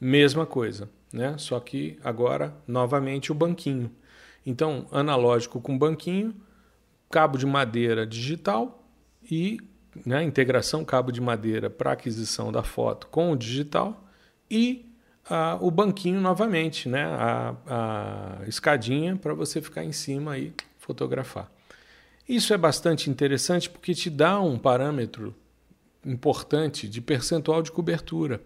Mesma 0.00 0.44
coisa, 0.44 0.88
né? 1.12 1.36
Só 1.38 1.60
que 1.60 1.98
agora 2.02 2.54
novamente 2.66 3.30
o 3.30 3.34
banquinho. 3.34 3.90
Então, 4.44 4.86
analógico 4.90 5.60
com 5.60 5.78
banquinho, 5.78 6.34
cabo 7.08 7.38
de 7.38 7.46
madeira 7.46 8.06
digital, 8.06 8.80
e 9.30 9.60
né, 10.04 10.22
integração 10.22 10.84
cabo 10.84 11.10
de 11.12 11.20
madeira 11.20 11.68
para 11.68 11.92
aquisição 11.92 12.50
da 12.52 12.62
foto 12.62 13.06
com 13.08 13.32
o 13.32 13.36
digital 13.36 14.04
e 14.50 14.89
o 15.60 15.70
banquinho 15.70 16.20
novamente, 16.20 16.88
né, 16.88 17.04
a, 17.04 17.54
a 17.66 18.48
escadinha 18.48 19.16
para 19.16 19.32
você 19.34 19.60
ficar 19.60 19.84
em 19.84 19.92
cima 19.92 20.38
e 20.38 20.52
fotografar. 20.78 21.50
Isso 22.28 22.54
é 22.54 22.58
bastante 22.58 23.10
interessante 23.10 23.68
porque 23.68 23.94
te 23.94 24.08
dá 24.08 24.40
um 24.40 24.58
parâmetro 24.58 25.34
importante 26.04 26.88
de 26.88 27.00
percentual 27.00 27.62
de 27.62 27.70
cobertura. 27.72 28.40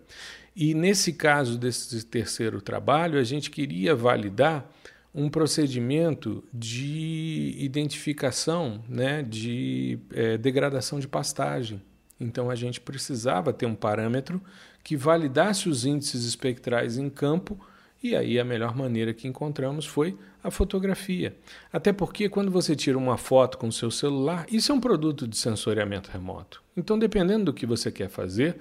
E 0.57 0.73
nesse 0.73 1.13
caso 1.13 1.59
desse 1.59 2.05
terceiro 2.07 2.61
trabalho, 2.61 3.19
a 3.19 3.25
gente 3.25 3.51
queria 3.51 3.95
validar 3.95 4.71
um 5.15 5.29
procedimento 5.29 6.43
de 6.53 7.55
identificação 7.59 8.83
né, 8.89 9.23
de 9.23 9.99
é, 10.13 10.37
degradação 10.37 10.99
de 10.99 11.07
pastagem. 11.07 11.81
Então 12.19 12.51
a 12.51 12.55
gente 12.55 12.81
precisava 12.81 13.53
ter 13.53 13.67
um 13.67 13.75
parâmetro 13.75 14.41
que 14.85 14.97
validasse 14.97 15.69
os 15.69 15.85
índices 15.85 16.25
espectrais 16.25 16.97
em 16.97 17.11
campo, 17.11 17.59
e 18.01 18.15
aí 18.15 18.39
a 18.39 18.45
melhor 18.45 18.77
maneira 18.77 19.13
que 19.13 19.27
encontramos 19.27 19.87
foi 19.87 20.17
a 20.43 20.51
fotografia. 20.51 21.35
Até 21.73 21.93
porque 21.93 22.29
quando 22.29 22.51
você 22.51 22.77
tira 22.77 22.97
uma 22.97 23.17
foto 23.17 23.59
com 23.59 23.67
o 23.67 23.73
seu 23.73 23.91
celular, 23.91 24.47
isso 24.49 24.71
é 24.71 24.75
um 24.75 24.81
produto 24.81 25.27
de 25.27 25.37
sensoriamento 25.37 26.11
remoto. 26.11 26.63
Então, 26.77 26.97
dependendo 26.99 27.47
do 27.47 27.53
que 27.55 27.65
você 27.65 27.91
quer 27.91 28.09
fazer, 28.11 28.59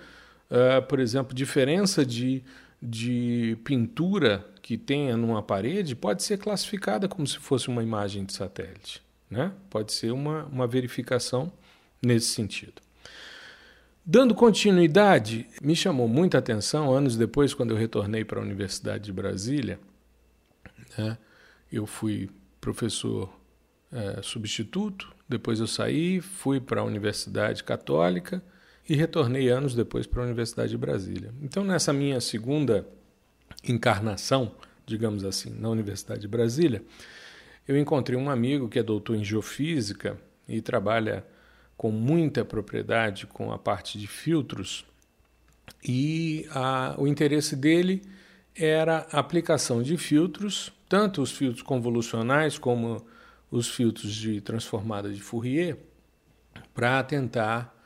uh, 0.50 0.82
por 0.88 1.00
exemplo, 1.00 1.36
diferença 1.36 2.06
de 2.06 2.42
de 2.86 3.58
pintura 3.64 4.46
que 4.62 4.78
tenha 4.78 5.16
numa 5.16 5.42
parede 5.42 5.96
pode 5.96 6.22
ser 6.22 6.38
classificada 6.38 7.08
como 7.08 7.26
se 7.26 7.38
fosse 7.38 7.70
uma 7.70 7.82
imagem 7.82 8.26
de 8.26 8.34
satélite. 8.34 9.02
Né? 9.30 9.54
Pode 9.70 9.94
ser 9.94 10.12
uma, 10.12 10.44
uma 10.46 10.68
verificação 10.68 11.52
nesse 12.02 12.28
sentido. 12.28 12.82
Dando 14.06 14.36
continuidade, 14.36 15.48
me 15.62 15.74
chamou 15.74 16.10
muita 16.10 16.38
atenção, 16.38 16.94
anos 16.94 17.16
depois, 17.16 17.54
quando 17.54 17.72
eu 17.72 17.78
retornei 17.78 18.26
para 18.26 18.38
a 18.38 18.44
Universidade 18.44 19.06
de 19.06 19.14
Brasília, 19.14 19.80
né? 20.98 21.18
eu 21.72 21.86
fui 21.86 22.30
professor 22.60 23.34
é, 23.90 24.22
substituto, 24.22 25.14
depois 25.28 25.62
eu 25.62 25.68
saí, 25.68 26.20
fui 26.20 26.60
para 26.60 26.82
a 26.82 26.84
Universidade 26.84 27.64
Católica 27.64 28.44
e 28.90 28.94
retornei 28.94 29.48
anos 29.48 29.74
depois 29.74 30.06
para 30.06 30.22
a 30.22 30.26
Universidade 30.26 30.72
de 30.72 30.78
Brasília. 30.78 31.34
Então, 31.42 31.64
nessa 31.64 31.94
minha 31.94 32.20
segunda 32.20 32.86
encarnação, 33.64 34.52
digamos 34.86 35.24
assim, 35.24 35.50
na 35.50 35.70
Universidade 35.70 36.20
de 36.20 36.28
Brasília, 36.28 36.84
eu 37.66 37.78
encontrei 37.78 38.20
um 38.20 38.30
amigo 38.30 38.68
que 38.68 38.80
é 38.80 38.84
doutor 38.84 39.16
em 39.16 39.24
geofísica 39.24 40.20
e 40.46 40.62
trabalha 40.62 41.26
com 41.84 41.92
muita 41.92 42.46
propriedade 42.46 43.28
com 43.28 43.52
a 43.52 43.60
parte 43.60 44.00
de 44.00 44.08
filtros, 44.08 44.86
e 45.84 46.48
a, 46.52 46.96
o 46.98 47.06
interesse 47.06 47.58
dele 47.58 48.02
era 48.56 49.06
a 49.12 49.20
aplicação 49.20 49.84
de 49.84 49.98
filtros, 49.98 50.72
tanto 50.88 51.22
os 51.22 51.30
filtros 51.34 51.62
convolucionais 51.62 52.58
como 52.58 53.06
os 53.52 53.68
filtros 53.68 54.16
de 54.16 54.40
transformada 54.40 55.12
de 55.12 55.20
Fourier, 55.20 55.78
para 56.74 57.04
tentar 57.04 57.78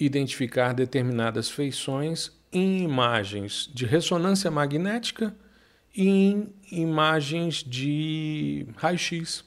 identificar 0.00 0.72
determinadas 0.72 1.50
feições 1.50 2.32
em 2.50 2.82
imagens 2.82 3.70
de 3.74 3.84
ressonância 3.84 4.50
magnética 4.50 5.36
e 5.94 6.08
em 6.08 6.54
imagens 6.70 7.56
de 7.56 8.66
raio-x. 8.78 9.44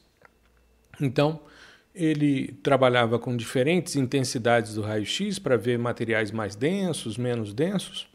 Então, 1.01 1.41
Ele 1.95 2.51
trabalhava 2.61 3.17
com 3.17 3.35
diferentes 3.35 3.95
intensidades 3.95 4.75
do 4.75 4.81
raio-x 4.81 5.39
para 5.39 5.55
ver 5.55 5.79
materiais 5.79 6.29
mais 6.29 6.55
densos, 6.55 7.17
menos 7.17 7.53
densos. 7.53 8.07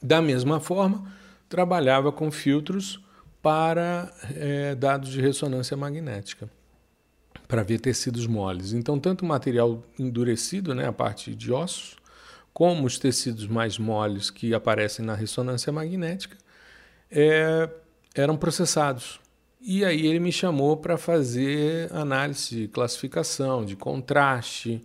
Da 0.00 0.22
mesma 0.22 0.60
forma, 0.60 1.12
trabalhava 1.48 2.12
com 2.12 2.30
filtros 2.30 3.00
para 3.42 4.12
é, 4.36 4.74
dados 4.76 5.10
de 5.10 5.20
ressonância 5.20 5.76
magnética, 5.76 6.48
para 7.48 7.64
ver 7.64 7.80
tecidos 7.80 8.26
moles. 8.26 8.72
Então, 8.72 8.98
tanto 8.98 9.22
o 9.22 9.26
material 9.26 9.82
endurecido, 9.98 10.74
né, 10.74 10.86
a 10.86 10.92
parte 10.92 11.34
de 11.34 11.52
ossos, 11.52 11.96
como 12.52 12.86
os 12.86 12.98
tecidos 12.98 13.46
mais 13.46 13.78
moles 13.78 14.30
que 14.30 14.54
aparecem 14.54 15.04
na 15.04 15.14
ressonância 15.14 15.72
magnética, 15.72 16.36
é, 17.10 17.68
eram 18.14 18.36
processados. 18.36 19.20
E 19.64 19.84
aí 19.84 20.06
ele 20.06 20.18
me 20.18 20.32
chamou 20.32 20.76
para 20.76 20.98
fazer 20.98 21.92
análise 21.92 22.62
de 22.62 22.68
classificação, 22.68 23.64
de 23.64 23.76
contraste, 23.76 24.82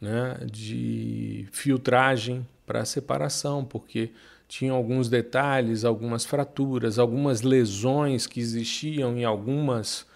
né, 0.00 0.38
de 0.50 1.46
filtragem 1.52 2.46
para 2.66 2.84
separação, 2.86 3.64
porque 3.64 4.10
tinha 4.48 4.72
alguns 4.72 5.08
detalhes, 5.08 5.84
algumas 5.84 6.24
fraturas, 6.24 6.98
algumas 6.98 7.42
lesões 7.42 8.26
que 8.26 8.40
existiam 8.40 9.16
em 9.16 9.24
algumas 9.24 10.06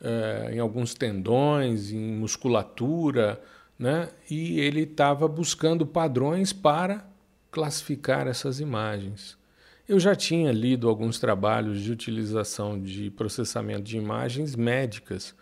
eh, 0.00 0.50
em 0.54 0.58
alguns 0.60 0.94
tendões, 0.94 1.90
em 1.90 1.98
musculatura, 2.16 3.40
né? 3.78 4.10
E 4.30 4.60
ele 4.60 4.82
estava 4.82 5.26
buscando 5.28 5.86
padrões 5.86 6.52
para 6.52 7.04
classificar 7.50 8.26
essas 8.26 8.60
imagens. 8.60 9.37
Eu 9.88 9.98
já 9.98 10.14
tinha 10.14 10.52
lido 10.52 10.86
alguns 10.86 11.18
trabalhos 11.18 11.80
de 11.80 11.90
utilização 11.90 12.78
de 12.78 13.10
processamento 13.10 13.84
de 13.84 13.96
imagens 13.96 14.54
médicas, 14.54 15.34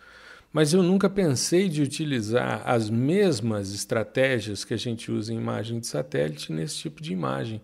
mas 0.53 0.73
eu 0.73 0.85
nunca 0.85 1.11
pensei 1.11 1.69
de 1.69 1.83
utilizar 1.83 2.63
as 2.65 2.89
mesmas 2.89 3.75
estratégias 3.75 4.65
que 4.65 4.73
a 4.73 4.77
gente 4.77 5.11
usa 5.11 5.35
em 5.35 5.37
imagem 5.37 5.81
de 5.81 5.89
satélite 5.89 6.53
nesse 6.53 6.77
tipo 6.77 7.03
de 7.03 7.13
imagem. 7.13 7.61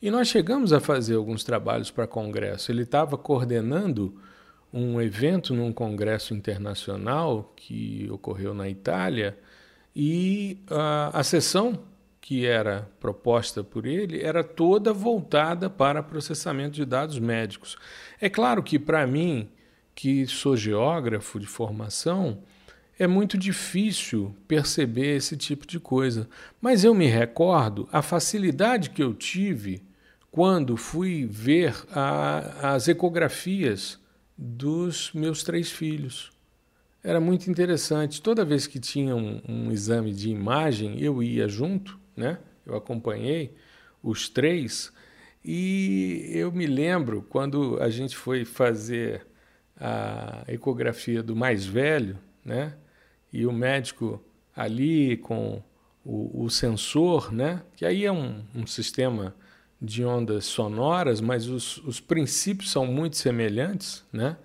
E 0.00 0.10
nós 0.10 0.26
chegamos 0.26 0.72
a 0.72 0.80
fazer 0.80 1.16
alguns 1.16 1.44
trabalhos 1.44 1.90
para 1.90 2.06
congresso. 2.06 2.72
Ele 2.72 2.84
estava 2.84 3.18
coordenando 3.18 4.18
um 4.72 5.02
evento 5.02 5.52
num 5.52 5.70
congresso 5.70 6.32
internacional 6.32 7.52
que 7.54 8.08
ocorreu 8.10 8.54
na 8.54 8.70
Itália 8.70 9.38
e 9.94 10.56
a, 10.70 11.20
a 11.20 11.22
sessão 11.22 11.91
que 12.22 12.46
era 12.46 12.88
proposta 13.00 13.64
por 13.64 13.84
ele 13.84 14.22
era 14.22 14.44
toda 14.44 14.92
voltada 14.92 15.68
para 15.68 16.04
processamento 16.04 16.76
de 16.76 16.84
dados 16.84 17.18
médicos. 17.18 17.76
É 18.20 18.30
claro 18.30 18.62
que 18.62 18.78
para 18.78 19.04
mim, 19.08 19.50
que 19.92 20.24
sou 20.28 20.56
geógrafo 20.56 21.40
de 21.40 21.46
formação, 21.46 22.38
é 22.96 23.08
muito 23.08 23.36
difícil 23.36 24.36
perceber 24.46 25.16
esse 25.16 25.36
tipo 25.36 25.66
de 25.66 25.80
coisa. 25.80 26.28
Mas 26.60 26.84
eu 26.84 26.94
me 26.94 27.08
recordo 27.08 27.88
a 27.90 28.00
facilidade 28.00 28.90
que 28.90 29.02
eu 29.02 29.12
tive 29.12 29.82
quando 30.30 30.76
fui 30.76 31.26
ver 31.26 31.74
a, 31.90 32.74
as 32.74 32.86
ecografias 32.86 33.98
dos 34.38 35.10
meus 35.12 35.42
três 35.42 35.72
filhos. 35.72 36.30
Era 37.02 37.20
muito 37.20 37.50
interessante. 37.50 38.22
Toda 38.22 38.44
vez 38.44 38.68
que 38.68 38.78
tinha 38.78 39.16
um, 39.16 39.42
um 39.48 39.72
exame 39.72 40.12
de 40.12 40.30
imagem, 40.30 41.00
eu 41.00 41.20
ia 41.20 41.48
junto 41.48 42.00
né? 42.16 42.38
Eu 42.64 42.76
acompanhei 42.76 43.54
os 44.02 44.28
três 44.28 44.92
e 45.44 46.30
eu 46.32 46.52
me 46.52 46.66
lembro 46.66 47.22
quando 47.28 47.78
a 47.80 47.90
gente 47.90 48.16
foi 48.16 48.44
fazer 48.44 49.26
a 49.76 50.44
ecografia 50.46 51.22
do 51.22 51.34
mais 51.34 51.66
velho, 51.66 52.18
né? 52.44 52.74
E 53.32 53.46
o 53.46 53.52
médico 53.52 54.22
ali 54.54 55.16
com 55.16 55.62
o, 56.04 56.44
o 56.44 56.50
sensor, 56.50 57.32
né? 57.32 57.62
Que 57.76 57.84
aí 57.84 58.04
é 58.04 58.12
um, 58.12 58.44
um 58.54 58.66
sistema 58.66 59.34
de 59.80 60.04
ondas 60.04 60.44
sonoras, 60.44 61.20
mas 61.20 61.48
os, 61.48 61.78
os 61.78 61.98
princípios 61.98 62.70
são 62.70 62.86
muito 62.86 63.16
semelhantes, 63.16 64.04
né? 64.12 64.36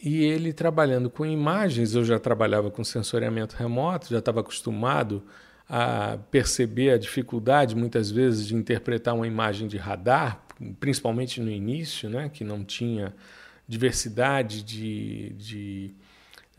E 0.00 0.22
ele 0.22 0.52
trabalhando 0.52 1.10
com 1.10 1.26
imagens, 1.26 1.94
eu 1.94 2.04
já 2.04 2.20
trabalhava 2.20 2.70
com 2.70 2.84
sensoriamento 2.84 3.56
remoto, 3.56 4.10
já 4.10 4.18
estava 4.18 4.40
acostumado 4.40 5.24
a 5.68 6.18
perceber 6.30 6.90
a 6.90 6.98
dificuldade, 6.98 7.74
muitas 7.74 8.10
vezes, 8.10 8.46
de 8.46 8.54
interpretar 8.54 9.14
uma 9.14 9.26
imagem 9.26 9.66
de 9.66 9.76
radar, 9.76 10.44
principalmente 10.78 11.40
no 11.40 11.50
início, 11.50 12.08
né, 12.08 12.28
que 12.28 12.44
não 12.44 12.64
tinha 12.64 13.14
diversidade 13.66 14.62
de, 14.62 15.30
de, 15.30 15.94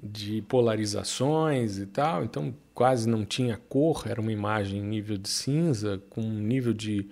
de 0.01 0.41
polarizações 0.43 1.77
e 1.77 1.85
tal, 1.85 2.23
então 2.23 2.53
quase 2.73 3.07
não 3.07 3.23
tinha 3.23 3.57
cor, 3.69 4.05
era 4.07 4.19
uma 4.19 4.31
imagem 4.31 4.79
em 4.79 4.83
nível 4.83 5.17
de 5.17 5.29
cinza, 5.29 6.01
com 6.09 6.21
um 6.21 6.39
nível 6.39 6.73
de 6.73 7.07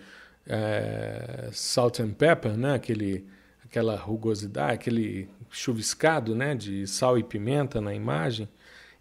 é, 0.48 1.50
salt 1.52 2.00
and 2.00 2.14
pepper, 2.14 2.58
né, 2.58 2.74
aquele, 2.74 3.26
aquela 3.64 3.96
rugosidade, 3.96 4.74
aquele 4.74 5.30
chuviscado 5.50 6.36
né, 6.36 6.56
de 6.56 6.88
sal 6.88 7.18
e 7.18 7.24
pimenta 7.24 7.80
na 7.80 7.94
imagem. 7.94 8.50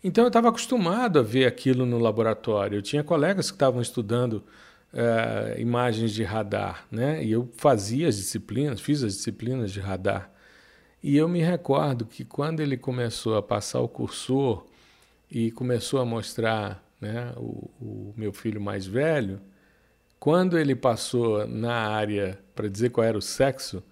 Então 0.02 0.24
eu 0.24 0.28
estava 0.28 0.48
acostumado 0.48 1.18
a 1.18 1.22
ver 1.22 1.46
aquilo 1.46 1.86
no 1.86 1.98
laboratório. 1.98 2.78
Eu 2.78 2.82
tinha 2.82 3.04
colegas 3.04 3.50
que 3.50 3.54
estavam 3.54 3.80
estudando 3.80 4.44
uh, 4.92 5.60
imagens 5.60 6.12
de 6.12 6.24
radar, 6.24 6.86
né? 6.90 7.24
E 7.24 7.30
eu 7.30 7.48
fazia 7.56 8.08
as 8.08 8.16
disciplinas, 8.16 8.80
fiz 8.80 9.02
as 9.02 9.14
disciplinas 9.16 9.70
de 9.70 9.80
radar. 9.80 10.30
E 11.02 11.16
eu 11.16 11.28
me 11.28 11.40
recordo 11.40 12.06
que 12.06 12.24
quando 12.24 12.60
ele 12.60 12.76
começou 12.76 13.36
a 13.36 13.42
passar 13.42 13.80
o 13.80 13.88
cursor 13.88 14.64
e 15.30 15.50
começou 15.50 16.00
a 16.00 16.04
mostrar 16.04 16.84
né, 17.00 17.32
o, 17.36 17.70
o 17.80 18.14
meu 18.16 18.32
filho 18.32 18.60
mais 18.60 18.86
velho, 18.86 19.40
quando 20.18 20.56
ele 20.56 20.76
passou 20.76 21.46
na 21.48 21.74
área 21.74 22.38
para 22.54 22.68
dizer 22.68 22.90
qual 22.90 23.04
era 23.04 23.18
o 23.18 23.22
sexo 23.22 23.82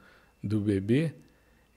do 0.42 0.60
bebê, 0.60 1.12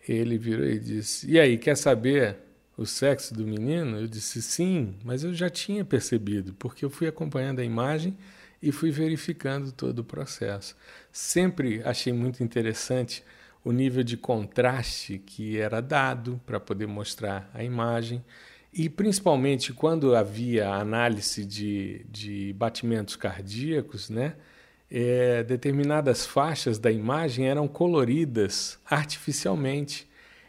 ele 0.07 0.37
virou 0.37 0.65
e 0.65 0.77
disse: 0.79 1.29
E 1.29 1.39
aí, 1.39 1.57
quer 1.57 1.75
saber 1.75 2.37
o 2.77 2.85
sexo 2.85 3.33
do 3.33 3.45
menino? 3.45 3.99
Eu 3.99 4.07
disse 4.07 4.41
sim, 4.41 4.95
mas 5.03 5.23
eu 5.23 5.33
já 5.33 5.49
tinha 5.49 5.85
percebido, 5.85 6.53
porque 6.53 6.83
eu 6.83 6.89
fui 6.89 7.07
acompanhando 7.07 7.59
a 7.59 7.63
imagem 7.63 8.17
e 8.61 8.71
fui 8.71 8.91
verificando 8.91 9.71
todo 9.71 9.99
o 9.99 10.03
processo. 10.03 10.75
Sempre 11.11 11.81
achei 11.83 12.13
muito 12.13 12.43
interessante 12.43 13.23
o 13.63 13.71
nível 13.71 14.03
de 14.03 14.17
contraste 14.17 15.19
que 15.19 15.57
era 15.57 15.81
dado 15.81 16.39
para 16.45 16.59
poder 16.59 16.87
mostrar 16.87 17.49
a 17.53 17.63
imagem. 17.63 18.23
E 18.73 18.89
principalmente 18.89 19.71
quando 19.71 20.15
havia 20.15 20.69
análise 20.69 21.45
de, 21.45 22.05
de 22.09 22.53
batimentos 22.53 23.15
cardíacos, 23.15 24.09
né? 24.09 24.35
É, 24.89 25.43
determinadas 25.43 26.23
faixas 26.25 26.77
da 26.77 26.91
imagem 26.91 27.47
eram 27.47 27.67
coloridas 27.67 28.77
artificialmente 28.85 30.07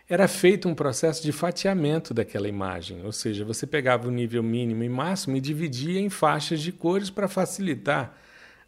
era 0.08 0.28
feito 0.28 0.68
um 0.68 0.74
processo 0.74 1.22
de 1.22 1.32
fatiamento 1.32 2.12
daquela 2.12 2.46
imagem, 2.46 3.04
ou 3.04 3.12
seja, 3.12 3.44
você 3.44 3.66
pegava 3.66 4.06
o 4.06 4.10
nível 4.10 4.42
mínimo 4.42 4.82
e 4.84 4.88
máximo 4.88 5.36
e 5.36 5.40
dividia 5.40 5.98
em 5.98 6.10
faixas 6.10 6.60
de 6.60 6.72
cores 6.72 7.08
para 7.08 7.26
facilitar 7.26 8.14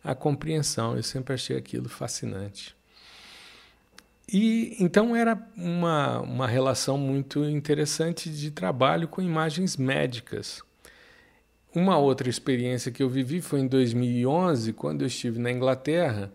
a 0.02 0.14
compreensão. 0.14 0.96
Eu 0.96 1.02
sempre 1.02 1.34
achei 1.34 1.56
aquilo 1.56 1.88
fascinante. 1.88 2.74
E 4.32 4.76
então 4.80 5.14
era 5.14 5.38
uma, 5.56 6.20
uma 6.20 6.46
relação 6.46 6.98
muito 6.98 7.44
interessante 7.44 8.30
de 8.30 8.50
trabalho 8.50 9.06
com 9.06 9.20
imagens 9.20 9.76
médicas. 9.76 10.62
Uma 11.74 11.98
outra 11.98 12.28
experiência 12.28 12.90
que 12.90 13.02
eu 13.02 13.08
vivi 13.08 13.42
foi 13.42 13.60
em 13.60 13.68
2011, 13.68 14.72
quando 14.72 15.02
eu 15.02 15.06
estive 15.06 15.38
na 15.38 15.52
Inglaterra 15.52 16.32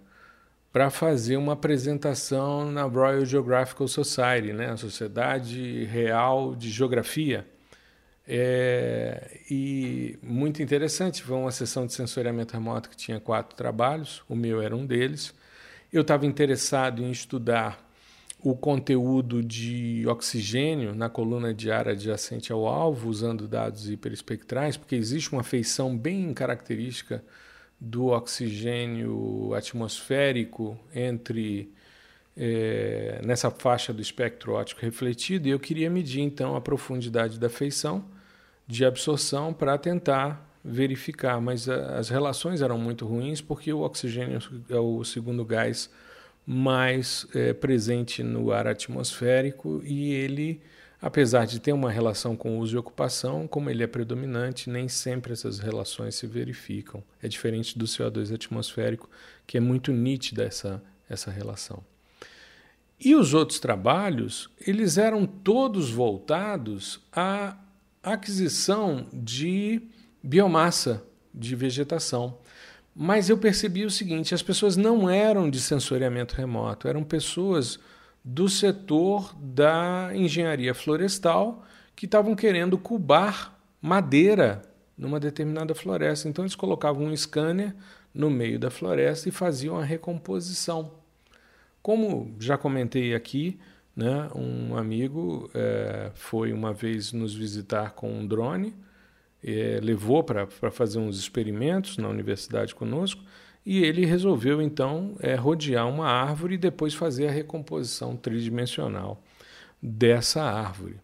para 0.71 0.89
fazer 0.89 1.35
uma 1.35 1.53
apresentação 1.53 2.71
na 2.71 2.83
Royal 2.83 3.25
Geographical 3.25 3.87
Society, 3.87 4.53
né, 4.53 4.69
a 4.69 4.77
Sociedade 4.77 5.83
Real 5.85 6.55
de 6.55 6.69
Geografia. 6.69 7.45
É, 8.25 9.39
e 9.49 10.17
muito 10.23 10.63
interessante, 10.63 11.21
foi 11.23 11.35
uma 11.35 11.51
sessão 11.51 11.85
de 11.85 11.93
sensoriamento 11.93 12.53
remoto 12.53 12.89
que 12.89 12.95
tinha 12.95 13.19
quatro 13.19 13.55
trabalhos, 13.55 14.23
o 14.29 14.35
meu 14.35 14.61
era 14.61 14.75
um 14.75 14.85
deles. 14.85 15.33
Eu 15.91 16.03
estava 16.03 16.25
interessado 16.25 17.03
em 17.03 17.11
estudar 17.11 17.91
o 18.43 18.55
conteúdo 18.55 19.43
de 19.43 20.05
oxigênio 20.07 20.95
na 20.95 21.09
coluna 21.09 21.53
de 21.53 21.69
ar 21.69 21.89
adjacente 21.89 22.51
ao 22.51 22.65
alvo, 22.65 23.09
usando 23.09 23.47
dados 23.47 23.89
hiperespectrais, 23.89 24.77
porque 24.77 24.95
existe 24.95 25.31
uma 25.33 25.43
feição 25.43 25.95
bem 25.95 26.33
característica 26.33 27.23
do 27.81 28.07
oxigênio 28.07 29.55
atmosférico 29.55 30.77
entre 30.93 31.73
é, 32.37 33.19
nessa 33.25 33.49
faixa 33.49 33.91
do 33.91 33.99
espectro 33.99 34.53
óptico 34.53 34.81
refletido 34.81 35.47
e 35.47 35.51
eu 35.51 35.59
queria 35.59 35.89
medir 35.89 36.21
então 36.21 36.55
a 36.55 36.61
profundidade 36.61 37.39
da 37.39 37.49
feição 37.49 38.05
de 38.67 38.85
absorção 38.85 39.51
para 39.51 39.79
tentar 39.79 40.47
verificar, 40.63 41.41
mas 41.41 41.67
a, 41.67 41.97
as 41.97 42.09
relações 42.09 42.61
eram 42.61 42.77
muito 42.77 43.03
ruins 43.03 43.41
porque 43.41 43.73
o 43.73 43.79
oxigênio 43.79 44.39
é 44.69 44.77
o 44.77 45.03
segundo 45.03 45.43
gás 45.43 45.89
mais 46.45 47.25
é, 47.33 47.51
presente 47.51 48.21
no 48.21 48.51
ar 48.51 48.67
atmosférico 48.67 49.81
e 49.83 50.13
ele 50.13 50.61
apesar 51.01 51.45
de 51.45 51.59
ter 51.59 51.73
uma 51.73 51.89
relação 51.89 52.35
com 52.35 52.59
uso 52.59 52.75
e 52.75 52.77
ocupação, 52.77 53.47
como 53.47 53.69
ele 53.69 53.83
é 53.83 53.87
predominante, 53.87 54.69
nem 54.69 54.87
sempre 54.87 55.33
essas 55.33 55.57
relações 55.57 56.15
se 56.15 56.27
verificam. 56.27 57.03
É 57.21 57.27
diferente 57.27 57.77
do 57.77 57.85
CO2 57.85 58.33
atmosférico, 58.33 59.09
que 59.47 59.57
é 59.57 59.59
muito 59.59 59.91
nítida 59.91 60.43
essa, 60.43 60.81
essa 61.09 61.31
relação. 61.31 61.83
E 63.03 63.15
os 63.15 63.33
outros 63.33 63.59
trabalhos, 63.59 64.47
eles 64.65 64.99
eram 64.99 65.25
todos 65.25 65.89
voltados 65.89 66.99
à 67.11 67.57
aquisição 68.03 69.07
de 69.11 69.81
biomassa 70.21 71.03
de 71.33 71.55
vegetação. 71.55 72.37
Mas 72.95 73.27
eu 73.27 73.37
percebi 73.39 73.85
o 73.85 73.89
seguinte: 73.89 74.35
as 74.35 74.43
pessoas 74.43 74.77
não 74.77 75.09
eram 75.09 75.49
de 75.49 75.59
sensoriamento 75.59 76.35
remoto, 76.35 76.87
eram 76.87 77.03
pessoas 77.03 77.79
do 78.23 78.47
setor 78.47 79.35
da 79.35 80.11
engenharia 80.13 80.73
florestal 80.73 81.65
que 81.95 82.05
estavam 82.05 82.35
querendo 82.35 82.77
cubar 82.77 83.59
madeira 83.81 84.61
numa 84.97 85.19
determinada 85.19 85.73
floresta. 85.73 86.29
Então 86.29 86.43
eles 86.43 86.55
colocavam 86.55 87.05
um 87.05 87.17
scanner 87.17 87.75
no 88.13 88.29
meio 88.29 88.59
da 88.59 88.69
floresta 88.69 89.27
e 89.27 89.31
faziam 89.31 89.77
a 89.77 89.83
recomposição. 89.83 90.91
Como 91.81 92.35
já 92.39 92.57
comentei 92.57 93.15
aqui, 93.15 93.59
né, 93.95 94.29
um 94.35 94.77
amigo 94.77 95.49
é, 95.53 96.11
foi 96.13 96.53
uma 96.53 96.71
vez 96.71 97.11
nos 97.11 97.33
visitar 97.33 97.91
com 97.93 98.11
um 98.11 98.27
drone, 98.27 98.75
é, 99.43 99.79
levou 99.81 100.23
para 100.23 100.47
fazer 100.71 100.99
uns 100.99 101.17
experimentos 101.17 101.97
na 101.97 102.07
universidade 102.07 102.75
conosco 102.75 103.23
e 103.65 103.83
ele 103.83 104.05
resolveu 104.05 104.61
então 104.61 105.15
é, 105.19 105.35
rodear 105.35 105.87
uma 105.87 106.07
árvore 106.07 106.55
e 106.55 106.57
depois 106.57 106.93
fazer 106.93 107.27
a 107.27 107.31
recomposição 107.31 108.15
tridimensional 108.15 109.21
dessa 109.81 110.41
árvore. 110.41 110.99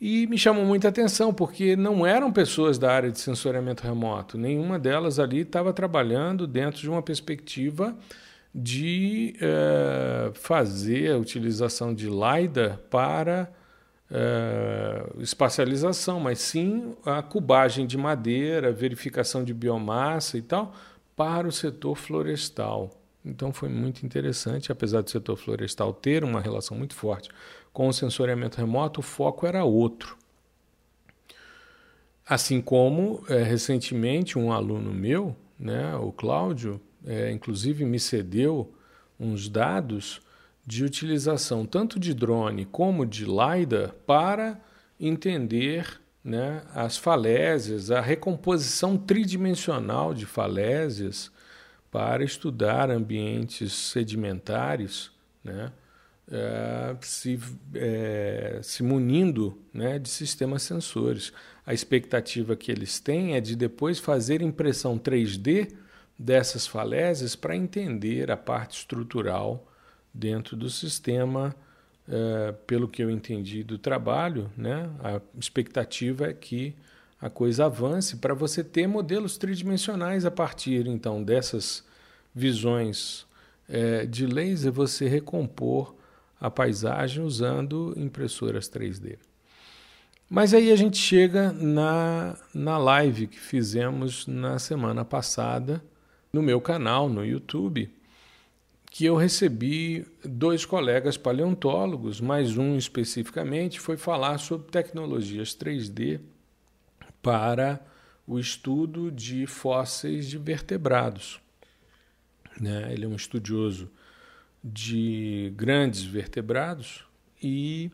E 0.00 0.26
me 0.28 0.38
chamou 0.38 0.64
muita 0.64 0.88
atenção 0.88 1.34
porque 1.34 1.74
não 1.74 2.06
eram 2.06 2.32
pessoas 2.32 2.78
da 2.78 2.92
área 2.92 3.10
de 3.10 3.18
sensoriamento 3.18 3.82
remoto, 3.82 4.38
nenhuma 4.38 4.78
delas 4.78 5.18
ali 5.18 5.40
estava 5.40 5.72
trabalhando 5.72 6.46
dentro 6.46 6.80
de 6.80 6.88
uma 6.88 7.02
perspectiva 7.02 7.96
de 8.54 9.34
é, 9.40 10.30
fazer 10.34 11.12
a 11.12 11.18
utilização 11.18 11.92
de 11.92 12.08
LiDAR 12.08 12.78
para 12.90 13.52
é, 14.10 15.04
espacialização, 15.18 16.18
mas 16.20 16.38
sim 16.38 16.94
a 17.04 17.20
cubagem 17.22 17.86
de 17.86 17.98
madeira, 17.98 18.72
verificação 18.72 19.44
de 19.44 19.52
biomassa 19.52 20.38
e 20.38 20.42
tal, 20.42 20.74
para 21.18 21.48
o 21.48 21.52
setor 21.52 21.96
florestal. 21.96 22.92
Então 23.24 23.52
foi 23.52 23.68
muito 23.68 24.06
interessante, 24.06 24.70
apesar 24.70 25.02
do 25.02 25.10
setor 25.10 25.36
florestal 25.36 25.92
ter 25.92 26.22
uma 26.22 26.40
relação 26.40 26.78
muito 26.78 26.94
forte 26.94 27.28
com 27.72 27.88
o 27.88 27.92
sensoriamento 27.92 28.56
remoto, 28.56 29.00
o 29.00 29.02
foco 29.02 29.44
era 29.44 29.64
outro. 29.64 30.16
Assim 32.24 32.60
como 32.60 33.24
é, 33.28 33.42
recentemente 33.42 34.38
um 34.38 34.52
aluno 34.52 34.94
meu, 34.94 35.34
né, 35.58 35.96
o 35.96 36.12
Cláudio, 36.12 36.80
é, 37.04 37.32
inclusive 37.32 37.84
me 37.84 37.98
cedeu 37.98 38.72
uns 39.18 39.48
dados 39.48 40.22
de 40.64 40.84
utilização 40.84 41.66
tanto 41.66 41.98
de 41.98 42.14
drone 42.14 42.64
como 42.64 43.04
de 43.04 43.24
LiDAR 43.24 43.92
para 44.06 44.60
entender 45.00 46.00
né, 46.28 46.62
as 46.74 46.98
falésias, 46.98 47.90
a 47.90 48.02
recomposição 48.02 48.98
tridimensional 48.98 50.12
de 50.12 50.26
falésias 50.26 51.32
para 51.90 52.22
estudar 52.22 52.90
ambientes 52.90 53.72
sedimentares, 53.72 55.10
né, 55.42 55.72
é, 56.30 56.94
se, 57.00 57.40
é, 57.74 58.60
se 58.62 58.82
munindo 58.82 59.58
né, 59.72 59.98
de 59.98 60.10
sistemas 60.10 60.62
sensores. 60.62 61.32
A 61.64 61.72
expectativa 61.72 62.54
que 62.54 62.70
eles 62.70 63.00
têm 63.00 63.34
é 63.34 63.40
de 63.40 63.56
depois 63.56 63.98
fazer 63.98 64.42
impressão 64.42 64.98
3D 64.98 65.72
dessas 66.18 66.66
falésias 66.66 67.34
para 67.34 67.56
entender 67.56 68.30
a 68.30 68.36
parte 68.36 68.80
estrutural 68.80 69.66
dentro 70.12 70.54
do 70.56 70.68
sistema 70.68 71.56
é, 72.08 72.52
pelo 72.66 72.88
que 72.88 73.02
eu 73.02 73.10
entendi 73.10 73.62
do 73.62 73.78
trabalho, 73.78 74.50
né, 74.56 74.90
a 75.00 75.20
expectativa 75.38 76.26
é 76.26 76.32
que 76.32 76.74
a 77.20 77.28
coisa 77.28 77.66
avance 77.66 78.16
para 78.16 78.32
você 78.32 78.64
ter 78.64 78.86
modelos 78.86 79.36
tridimensionais 79.36 80.24
a 80.24 80.30
partir 80.30 80.86
então 80.86 81.22
dessas 81.22 81.84
visões 82.34 83.26
é, 83.68 84.06
de 84.06 84.24
laser, 84.26 84.72
você 84.72 85.08
recompor 85.08 85.94
a 86.40 86.50
paisagem 86.50 87.22
usando 87.22 87.92
impressoras 87.96 88.68
3D. 88.70 89.18
Mas 90.30 90.54
aí 90.54 90.70
a 90.70 90.76
gente 90.76 90.96
chega 90.96 91.52
na, 91.52 92.36
na 92.54 92.78
live 92.78 93.26
que 93.26 93.40
fizemos 93.40 94.26
na 94.26 94.58
semana 94.58 95.04
passada 95.04 95.82
no 96.32 96.42
meu 96.42 96.60
canal 96.60 97.08
no 97.08 97.24
YouTube 97.24 97.90
que 98.90 99.04
eu 99.04 99.16
recebi 99.16 100.06
dois 100.24 100.64
colegas 100.64 101.16
paleontólogos, 101.16 102.20
mais 102.20 102.56
um 102.56 102.76
especificamente, 102.76 103.78
foi 103.78 103.96
falar 103.96 104.38
sobre 104.38 104.70
tecnologias 104.70 105.54
3D 105.54 106.20
para 107.22 107.80
o 108.26 108.38
estudo 108.38 109.10
de 109.10 109.46
fósseis 109.46 110.28
de 110.28 110.38
vertebrados. 110.38 111.40
Né? 112.60 112.92
Ele 112.92 113.04
é 113.04 113.08
um 113.08 113.16
estudioso 113.16 113.90
de 114.62 115.52
grandes 115.56 116.02
vertebrados 116.02 117.04
e 117.42 117.90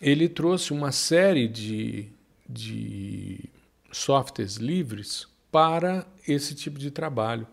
ele 0.00 0.28
trouxe 0.28 0.72
uma 0.72 0.92
série 0.92 1.46
de, 1.46 2.08
de 2.48 3.44
softwares 3.92 4.56
livres 4.56 5.28
para 5.52 6.06
esse 6.26 6.54
tipo 6.54 6.78
de 6.78 6.90
trabalho. 6.90 7.46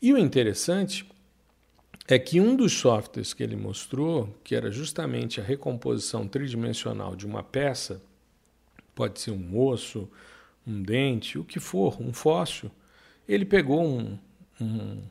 E 0.00 0.12
o 0.12 0.18
interessante 0.18 1.08
é 2.08 2.18
que 2.18 2.40
um 2.40 2.56
dos 2.56 2.72
softwares 2.72 3.34
que 3.34 3.42
ele 3.42 3.54
mostrou, 3.54 4.34
que 4.42 4.54
era 4.54 4.70
justamente 4.70 5.40
a 5.40 5.44
recomposição 5.44 6.26
tridimensional 6.26 7.14
de 7.14 7.26
uma 7.26 7.42
peça, 7.42 8.00
pode 8.94 9.20
ser 9.20 9.30
um 9.30 9.58
osso, 9.58 10.08
um 10.66 10.82
dente, 10.82 11.38
o 11.38 11.44
que 11.44 11.60
for, 11.60 12.00
um 12.00 12.12
fóssil, 12.12 12.70
ele 13.28 13.44
pegou 13.44 13.86
um, 13.86 14.18
um, 14.58 15.02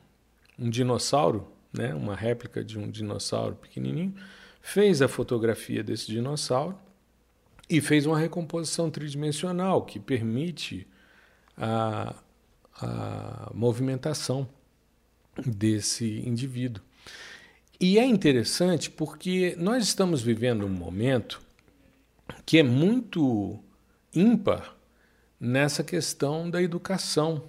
um 0.58 0.68
dinossauro, 0.68 1.46
né, 1.72 1.94
uma 1.94 2.16
réplica 2.16 2.64
de 2.64 2.76
um 2.76 2.90
dinossauro 2.90 3.54
pequenininho, 3.54 4.14
fez 4.60 5.00
a 5.00 5.06
fotografia 5.06 5.84
desse 5.84 6.08
dinossauro 6.08 6.76
e 7.70 7.80
fez 7.80 8.06
uma 8.06 8.18
recomposição 8.18 8.90
tridimensional 8.90 9.82
que 9.82 10.00
permite 10.00 10.84
a, 11.56 12.14
a 12.80 13.50
movimentação 13.54 14.48
desse 15.46 16.26
indivíduo. 16.26 16.87
E 17.80 17.96
é 17.96 18.04
interessante 18.04 18.90
porque 18.90 19.54
nós 19.56 19.84
estamos 19.84 20.20
vivendo 20.20 20.66
um 20.66 20.68
momento 20.68 21.40
que 22.44 22.58
é 22.58 22.62
muito 22.62 23.56
ímpar 24.12 24.74
nessa 25.38 25.84
questão 25.84 26.50
da 26.50 26.60
educação. 26.60 27.44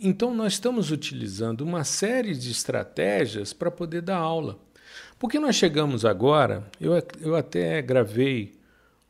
Então, 0.00 0.34
nós 0.34 0.54
estamos 0.54 0.90
utilizando 0.90 1.60
uma 1.60 1.84
série 1.84 2.34
de 2.34 2.50
estratégias 2.50 3.52
para 3.52 3.70
poder 3.70 4.02
dar 4.02 4.16
aula. 4.16 4.58
Porque 5.20 5.38
nós 5.38 5.54
chegamos 5.54 6.04
agora, 6.04 6.68
eu, 6.80 6.92
eu 7.20 7.36
até 7.36 7.80
gravei 7.80 8.58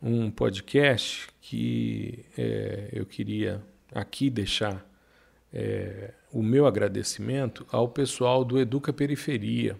um 0.03 0.31
podcast 0.31 1.29
que 1.41 2.23
é, 2.37 2.91
eu 2.93 3.07
queria 3.07 3.63
aqui 3.95 4.29
deixar 4.29 4.87
é, 5.55 6.13
o 6.31 6.43
meu 6.43 6.67
agradecimento 6.67 7.67
ao 7.73 7.89
pessoal 7.89 8.45
do 8.45 8.61
Educa 8.61 8.93
Periferia 8.93 9.75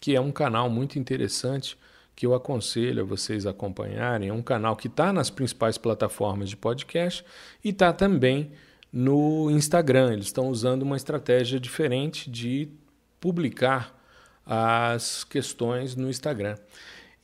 que 0.00 0.14
é 0.14 0.20
um 0.20 0.32
canal 0.32 0.68
muito 0.70 0.98
interessante 0.98 1.76
que 2.14 2.24
eu 2.24 2.34
aconselho 2.34 3.02
a 3.02 3.06
vocês 3.06 3.46
acompanharem. 3.46 4.30
É 4.30 4.32
um 4.32 4.42
canal 4.42 4.74
que 4.74 4.88
está 4.88 5.12
nas 5.12 5.28
principais 5.28 5.76
plataformas 5.76 6.48
de 6.48 6.56
podcast 6.56 7.24
e 7.62 7.68
está 7.68 7.92
também 7.92 8.50
no 8.90 9.50
Instagram. 9.50 10.14
Eles 10.14 10.26
estão 10.26 10.48
usando 10.48 10.82
uma 10.82 10.96
estratégia 10.96 11.60
diferente 11.60 12.30
de 12.30 12.68
publicar 13.20 13.94
as 14.46 15.24
questões 15.24 15.94
no 15.94 16.08
Instagram. 16.08 16.56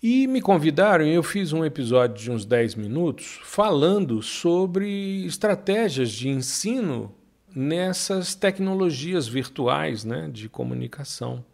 E 0.03 0.27
me 0.27 0.43
convidaram 0.43 1.07
eu 1.07 1.23
fiz 1.23 1.53
um 1.53 1.65
episódio 1.65 2.23
de 2.23 2.31
uns 2.31 2.45
10 2.45 2.75
minutos 2.75 3.39
falando 3.45 4.21
sobre 4.21 5.25
estratégias 5.25 6.11
de 6.11 6.29
ensino 6.29 7.15
nessas 7.55 8.35
tecnologias 8.35 9.29
virtuais 9.29 10.05
né, 10.05 10.29
de 10.33 10.49
comunicação. 10.49 11.45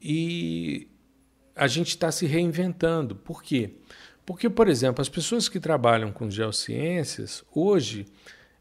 E 0.00 0.88
a 1.54 1.66
gente 1.66 1.88
está 1.88 2.10
se 2.10 2.26
reinventando. 2.26 3.14
Por 3.14 3.42
quê? 3.42 3.74
Porque, 4.24 4.48
por 4.48 4.68
exemplo, 4.68 5.02
as 5.02 5.08
pessoas 5.08 5.48
que 5.48 5.58
trabalham 5.58 6.12
com 6.12 6.30
geociências, 6.30 7.44
hoje, 7.52 8.06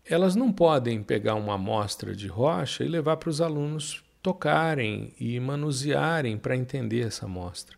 elas 0.06 0.36
não 0.36 0.52
podem 0.52 1.04
pegar 1.04 1.36
uma 1.36 1.54
amostra 1.54 2.15
de 2.15 2.28
rocha 2.28 2.84
e 2.84 2.88
levar 2.88 3.17
para 3.17 3.30
os 3.30 3.39
alunos 3.39 4.04
tocarem 4.21 5.13
e 5.19 5.39
manusearem 5.39 6.38
para 6.38 6.56
entender 6.56 7.06
essa 7.06 7.25
amostra. 7.25 7.78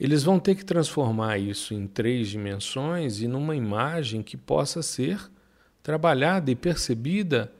eles 0.00 0.24
vão 0.24 0.40
ter 0.40 0.56
que 0.56 0.64
transformar 0.64 1.38
isso 1.38 1.74
em 1.74 1.86
três 1.86 2.28
dimensões 2.28 3.20
e 3.20 3.28
numa 3.28 3.54
imagem 3.54 4.20
que 4.20 4.36
possa 4.36 4.82
ser 4.82 5.30
trabalhada 5.80 6.50
e 6.50 6.56
percebida 6.56 7.52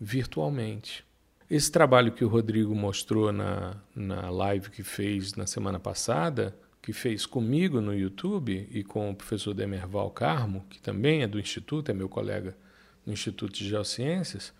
virtualmente. 0.00 1.04
Esse 1.50 1.72
trabalho 1.72 2.12
que 2.12 2.24
o 2.24 2.28
Rodrigo 2.28 2.72
mostrou 2.76 3.32
na, 3.32 3.74
na 3.92 4.30
live 4.30 4.70
que 4.70 4.84
fez 4.84 5.34
na 5.34 5.48
semana 5.48 5.80
passada, 5.80 6.56
que 6.80 6.92
fez 6.92 7.26
comigo 7.26 7.80
no 7.80 7.92
YouTube 7.92 8.68
e 8.70 8.84
com 8.84 9.10
o 9.10 9.14
professor 9.16 9.52
Demerval 9.52 10.12
Carmo, 10.12 10.64
que 10.70 10.80
também 10.80 11.22
é 11.22 11.26
do 11.26 11.40
Instituto, 11.40 11.90
é 11.90 11.94
meu 11.94 12.08
colega 12.08 12.56
no 13.04 13.12
Instituto 13.12 13.52
de 13.52 13.68
Geociências, 13.68 14.52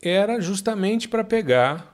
era 0.00 0.40
justamente 0.40 1.08
para 1.08 1.24
pegar 1.24 1.92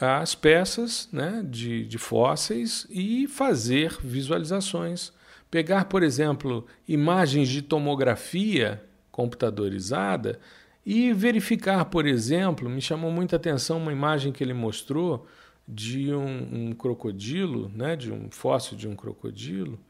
as 0.00 0.34
peças 0.34 1.06
né, 1.12 1.44
de, 1.46 1.84
de 1.84 1.98
fósseis 1.98 2.86
e 2.88 3.28
fazer 3.28 3.98
visualizações. 4.02 5.12
Pegar, 5.50 5.84
por 5.84 6.02
exemplo, 6.02 6.66
imagens 6.88 7.48
de 7.48 7.60
tomografia 7.60 8.82
computadorizada 9.10 10.40
e 10.86 11.12
verificar, 11.12 11.84
por 11.86 12.06
exemplo, 12.06 12.70
me 12.70 12.80
chamou 12.80 13.10
muita 13.10 13.34
atenção 13.34 13.78
uma 13.78 13.90
imagem 13.90 14.30
que 14.30 14.44
ele 14.44 14.54
mostrou 14.54 15.26
de 15.66 16.14
um, 16.14 16.68
um 16.68 16.72
crocodilo, 16.72 17.68
né, 17.74 17.96
de 17.96 18.12
um 18.12 18.30
fóssil 18.30 18.76
de 18.76 18.86
um 18.86 18.94
crocodilo, 18.94 19.80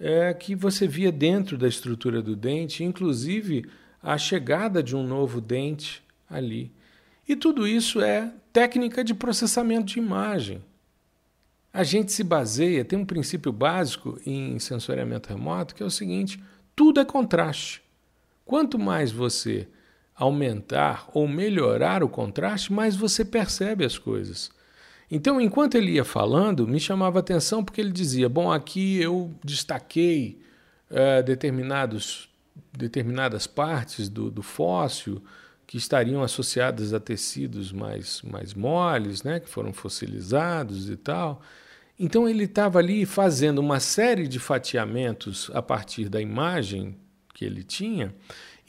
é, 0.00 0.34
que 0.34 0.56
você 0.56 0.88
via 0.88 1.12
dentro 1.12 1.56
da 1.56 1.68
estrutura 1.68 2.20
do 2.20 2.34
dente, 2.34 2.82
inclusive 2.82 3.70
a 4.02 4.18
chegada 4.18 4.82
de 4.82 4.96
um 4.96 5.06
novo 5.06 5.40
dente 5.40 6.02
ali. 6.28 6.72
E 7.28 7.36
tudo 7.36 7.64
isso 7.64 8.00
é 8.00 8.34
técnica 8.52 9.04
de 9.04 9.14
processamento 9.14 9.92
de 9.92 10.00
imagem. 10.00 10.60
A 11.72 11.84
gente 11.84 12.10
se 12.10 12.24
baseia, 12.24 12.84
tem 12.84 12.98
um 12.98 13.06
princípio 13.06 13.52
básico 13.52 14.18
em 14.26 14.58
sensoriamento 14.58 15.28
remoto 15.28 15.72
que 15.72 15.84
é 15.84 15.86
o 15.86 15.90
seguinte: 15.90 16.42
tudo 16.74 16.98
é 16.98 17.04
contraste. 17.04 17.80
Quanto 18.44 18.76
mais 18.76 19.12
você 19.12 19.68
aumentar 20.14 21.08
ou 21.12 21.26
melhorar 21.26 22.02
o 22.02 22.08
contraste, 22.08 22.72
mais 22.72 22.94
você 22.96 23.24
percebe 23.24 23.84
as 23.84 23.98
coisas. 23.98 24.50
Então, 25.10 25.40
enquanto 25.40 25.74
ele 25.74 25.92
ia 25.92 26.04
falando, 26.04 26.66
me 26.66 26.80
chamava 26.80 27.18
a 27.18 27.20
atenção 27.20 27.64
porque 27.64 27.80
ele 27.80 27.92
dizia: 27.92 28.28
Bom, 28.28 28.50
aqui 28.50 29.00
eu 29.00 29.30
destaquei 29.44 30.40
é, 30.90 31.22
determinados, 31.22 32.28
determinadas 32.72 33.46
partes 33.46 34.08
do, 34.08 34.30
do 34.30 34.42
fóssil 34.42 35.22
que 35.66 35.76
estariam 35.76 36.22
associadas 36.22 36.92
a 36.92 37.00
tecidos 37.00 37.72
mais, 37.72 38.20
mais 38.22 38.52
moles, 38.52 39.22
né, 39.22 39.40
que 39.40 39.48
foram 39.48 39.72
fossilizados 39.72 40.90
e 40.90 40.96
tal. 40.96 41.40
Então 41.98 42.28
ele 42.28 42.44
estava 42.44 42.78
ali 42.78 43.06
fazendo 43.06 43.58
uma 43.58 43.80
série 43.80 44.26
de 44.26 44.38
fatiamentos 44.38 45.50
a 45.54 45.62
partir 45.62 46.08
da 46.08 46.20
imagem 46.20 46.96
que 47.32 47.44
ele 47.44 47.62
tinha 47.62 48.14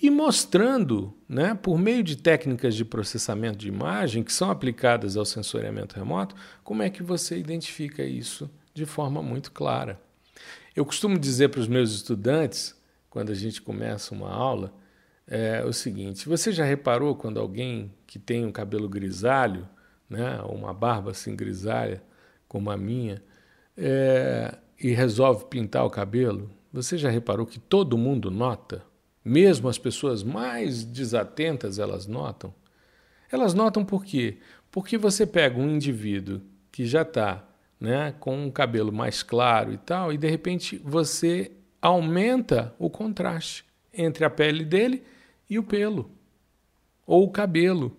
e 0.04 0.10
mostrando, 0.10 1.14
né, 1.30 1.56
por 1.56 1.78
meio 1.78 2.04
de 2.04 2.18
técnicas 2.18 2.76
de 2.76 2.84
processamento 2.84 3.58
de 3.58 3.70
imagem 3.70 4.22
que 4.22 4.34
são 4.34 4.52
aplicadas 4.52 5.16
ao 5.16 5.24
sensoriamento 5.24 5.96
remoto, 5.96 6.36
como 6.62 6.84
é 6.84 6.90
que 6.90 7.02
você 7.02 7.38
identifica 7.38 8.04
isso 8.04 8.52
de 8.74 8.86
forma 8.86 9.24
muito 9.24 9.50
clara. 9.54 9.98
Eu 10.76 10.86
costumo 10.86 11.18
dizer 11.18 11.48
para 11.52 11.62
os 11.62 11.70
meus 11.70 11.94
estudantes, 11.94 12.76
quando 13.10 13.32
a 13.32 13.34
gente 13.34 13.62
começa 13.62 14.14
uma 14.14 14.30
aula, 14.30 14.74
é 15.26 15.64
o 15.64 15.72
seguinte: 15.72 16.28
você 16.28 16.52
já 16.52 16.66
reparou 16.66 17.16
quando 17.16 17.40
alguém 17.40 17.90
que 18.06 18.20
tem 18.20 18.46
um 18.46 18.52
cabelo 18.52 18.90
grisalho, 18.90 19.70
né, 20.10 20.42
ou 20.44 20.54
uma 20.54 20.74
barba 20.74 21.12
assim 21.12 21.34
grisalha, 21.34 22.04
como 22.46 22.70
a 22.70 22.76
minha, 22.76 23.24
é, 23.78 24.54
e 24.78 24.92
resolve 24.92 25.46
pintar 25.46 25.86
o 25.86 25.90
cabelo? 25.90 26.52
Você 26.74 26.98
já 26.98 27.10
reparou 27.10 27.46
que 27.46 27.58
todo 27.58 27.98
mundo 27.98 28.30
nota? 28.30 28.84
Mesmo 29.24 29.70
as 29.70 29.78
pessoas 29.78 30.24
mais 30.24 30.84
desatentas, 30.84 31.80
elas 31.80 32.08
notam? 32.08 32.54
Elas 33.32 33.54
notam 33.54 33.86
por 33.86 34.04
quê? 34.04 34.38
Porque 34.72 34.98
você 34.98 35.26
pega 35.26 35.60
um 35.60 35.70
indivíduo 35.70 36.42
que 36.72 36.86
já 36.86 37.04
está 37.04 37.48
né, 37.80 38.14
com 38.20 38.46
um 38.46 38.52
cabelo 38.52 38.92
mais 38.92 39.22
claro 39.22 39.74
e 39.74 39.78
tal, 39.78 40.14
e 40.14 40.18
de 40.18 40.30
repente 40.30 40.82
você 40.84 41.52
aumenta 41.82 42.74
o 42.80 42.90
contraste 42.90 43.66
entre 43.94 44.24
a 44.24 44.30
pele 44.30 44.64
dele 44.64 45.04
e 45.50 45.60
o 45.60 45.64
pelo, 45.64 46.10
ou 47.06 47.26
o 47.26 47.30
cabelo, 47.30 47.98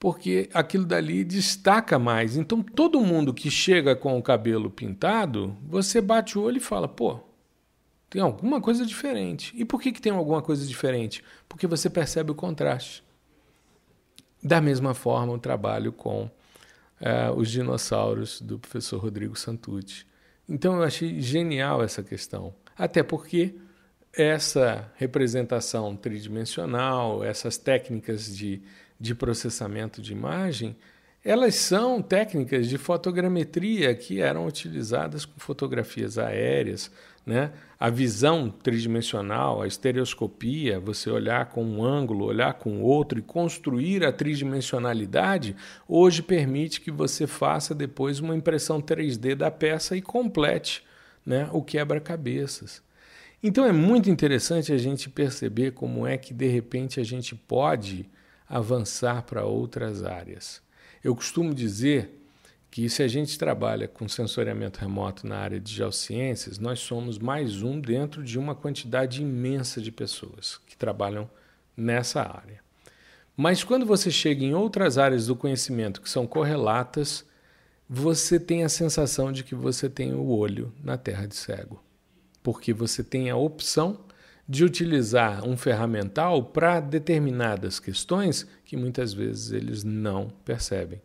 porque 0.00 0.48
aquilo 0.54 0.86
dali 0.86 1.24
destaca 1.24 1.98
mais. 1.98 2.36
Então, 2.36 2.62
todo 2.62 3.00
mundo 3.00 3.34
que 3.34 3.50
chega 3.50 3.94
com 3.94 4.16
o 4.16 4.22
cabelo 4.22 4.70
pintado, 4.70 5.56
você 5.62 6.00
bate 6.00 6.38
o 6.38 6.42
olho 6.42 6.56
e 6.56 6.60
fala: 6.60 6.88
pô, 6.88 7.20
tem 8.10 8.22
alguma 8.22 8.60
coisa 8.60 8.86
diferente. 8.86 9.52
E 9.56 9.64
por 9.64 9.80
que, 9.80 9.92
que 9.92 10.00
tem 10.00 10.12
alguma 10.12 10.40
coisa 10.40 10.66
diferente? 10.66 11.22
Porque 11.48 11.66
você 11.66 11.90
percebe 11.90 12.30
o 12.30 12.34
contraste. 12.34 13.02
Da 14.42 14.60
mesma 14.60 14.94
forma, 14.94 15.32
o 15.32 15.38
trabalho 15.38 15.92
com 15.92 16.24
uh, 16.24 17.32
os 17.36 17.50
dinossauros 17.50 18.40
do 18.40 18.58
professor 18.58 18.98
Rodrigo 18.98 19.36
Santucci. 19.36 20.06
Então, 20.48 20.76
eu 20.76 20.82
achei 20.82 21.20
genial 21.20 21.82
essa 21.82 22.02
questão. 22.02 22.54
Até 22.76 23.02
porque 23.02 23.54
essa 24.12 24.90
representação 24.96 25.94
tridimensional, 25.94 27.22
essas 27.22 27.58
técnicas 27.58 28.34
de, 28.34 28.62
de 28.98 29.14
processamento 29.14 30.00
de 30.00 30.12
imagem, 30.12 30.76
elas 31.28 31.56
são 31.56 32.00
técnicas 32.00 32.70
de 32.70 32.78
fotogrametria 32.78 33.94
que 33.94 34.18
eram 34.18 34.46
utilizadas 34.46 35.26
com 35.26 35.38
fotografias 35.38 36.16
aéreas, 36.16 36.90
né? 37.26 37.52
A 37.78 37.90
visão 37.90 38.48
tridimensional, 38.50 39.60
a 39.60 39.66
estereoscopia, 39.66 40.80
você 40.80 41.10
olhar 41.10 41.50
com 41.50 41.62
um 41.62 41.84
ângulo, 41.84 42.24
olhar 42.24 42.54
com 42.54 42.80
outro 42.80 43.18
e 43.18 43.22
construir 43.22 44.06
a 44.06 44.10
tridimensionalidade, 44.10 45.54
hoje 45.86 46.22
permite 46.22 46.80
que 46.80 46.90
você 46.90 47.26
faça 47.26 47.74
depois 47.74 48.20
uma 48.20 48.34
impressão 48.34 48.80
3D 48.80 49.34
da 49.34 49.50
peça 49.50 49.94
e 49.94 50.00
complete 50.00 50.82
né, 51.26 51.46
o 51.52 51.62
quebra-cabeças. 51.62 52.82
Então 53.42 53.66
é 53.66 53.72
muito 53.72 54.08
interessante 54.08 54.72
a 54.72 54.78
gente 54.78 55.10
perceber 55.10 55.72
como 55.72 56.06
é 56.06 56.16
que 56.16 56.32
de 56.32 56.48
repente 56.48 56.98
a 56.98 57.04
gente 57.04 57.34
pode 57.34 58.08
avançar 58.48 59.24
para 59.24 59.44
outras 59.44 60.02
áreas. 60.02 60.66
Eu 61.08 61.16
costumo 61.16 61.54
dizer 61.54 62.20
que 62.70 62.86
se 62.90 63.02
a 63.02 63.08
gente 63.08 63.38
trabalha 63.38 63.88
com 63.88 64.06
sensoriamento 64.06 64.78
remoto 64.78 65.26
na 65.26 65.38
área 65.38 65.58
de 65.58 65.72
geociências, 65.72 66.58
nós 66.58 66.80
somos 66.80 67.18
mais 67.18 67.62
um 67.62 67.80
dentro 67.80 68.22
de 68.22 68.38
uma 68.38 68.54
quantidade 68.54 69.22
imensa 69.22 69.80
de 69.80 69.90
pessoas 69.90 70.60
que 70.66 70.76
trabalham 70.76 71.26
nessa 71.74 72.20
área. 72.20 72.60
Mas 73.34 73.64
quando 73.64 73.86
você 73.86 74.10
chega 74.10 74.44
em 74.44 74.52
outras 74.52 74.98
áreas 74.98 75.28
do 75.28 75.34
conhecimento 75.34 76.02
que 76.02 76.10
são 76.10 76.26
correlatas, 76.26 77.24
você 77.88 78.38
tem 78.38 78.62
a 78.62 78.68
sensação 78.68 79.32
de 79.32 79.42
que 79.42 79.54
você 79.54 79.88
tem 79.88 80.12
o 80.12 80.26
olho 80.28 80.74
na 80.84 80.98
terra 80.98 81.24
de 81.24 81.36
cego 81.36 81.82
porque 82.48 82.72
você 82.72 83.04
tem 83.04 83.28
a 83.28 83.36
opção 83.36 84.00
de 84.48 84.64
utilizar 84.64 85.46
um 85.46 85.56
ferramental 85.56 86.42
para 86.42 86.80
determinadas 86.80 87.78
questões 87.78 88.48
que 88.64 88.76
muitas 88.76 89.12
vezes 89.12 89.52
eles 89.52 89.84
não 89.84 90.30
percebem. 90.44 91.02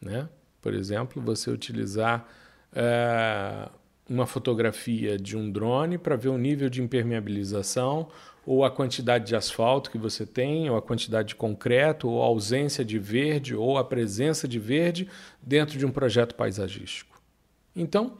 Né? 0.00 0.28
Por 0.62 0.72
exemplo, 0.72 1.20
você 1.20 1.50
utilizar 1.50 2.28
é, 2.72 3.68
uma 4.08 4.26
fotografia 4.26 5.18
de 5.18 5.36
um 5.36 5.50
drone 5.50 5.98
para 5.98 6.14
ver 6.14 6.28
o 6.28 6.38
nível 6.38 6.68
de 6.68 6.80
impermeabilização 6.80 8.08
ou 8.46 8.64
a 8.64 8.70
quantidade 8.70 9.26
de 9.26 9.34
asfalto 9.34 9.90
que 9.90 9.98
você 9.98 10.24
tem, 10.24 10.70
ou 10.70 10.76
a 10.76 10.82
quantidade 10.82 11.30
de 11.30 11.34
concreto, 11.34 12.08
ou 12.08 12.22
a 12.22 12.26
ausência 12.26 12.84
de 12.84 12.96
verde, 12.96 13.56
ou 13.56 13.76
a 13.76 13.82
presença 13.82 14.46
de 14.46 14.60
verde 14.60 15.08
dentro 15.42 15.76
de 15.76 15.84
um 15.84 15.90
projeto 15.90 16.36
paisagístico. 16.36 17.20
Então, 17.74 18.16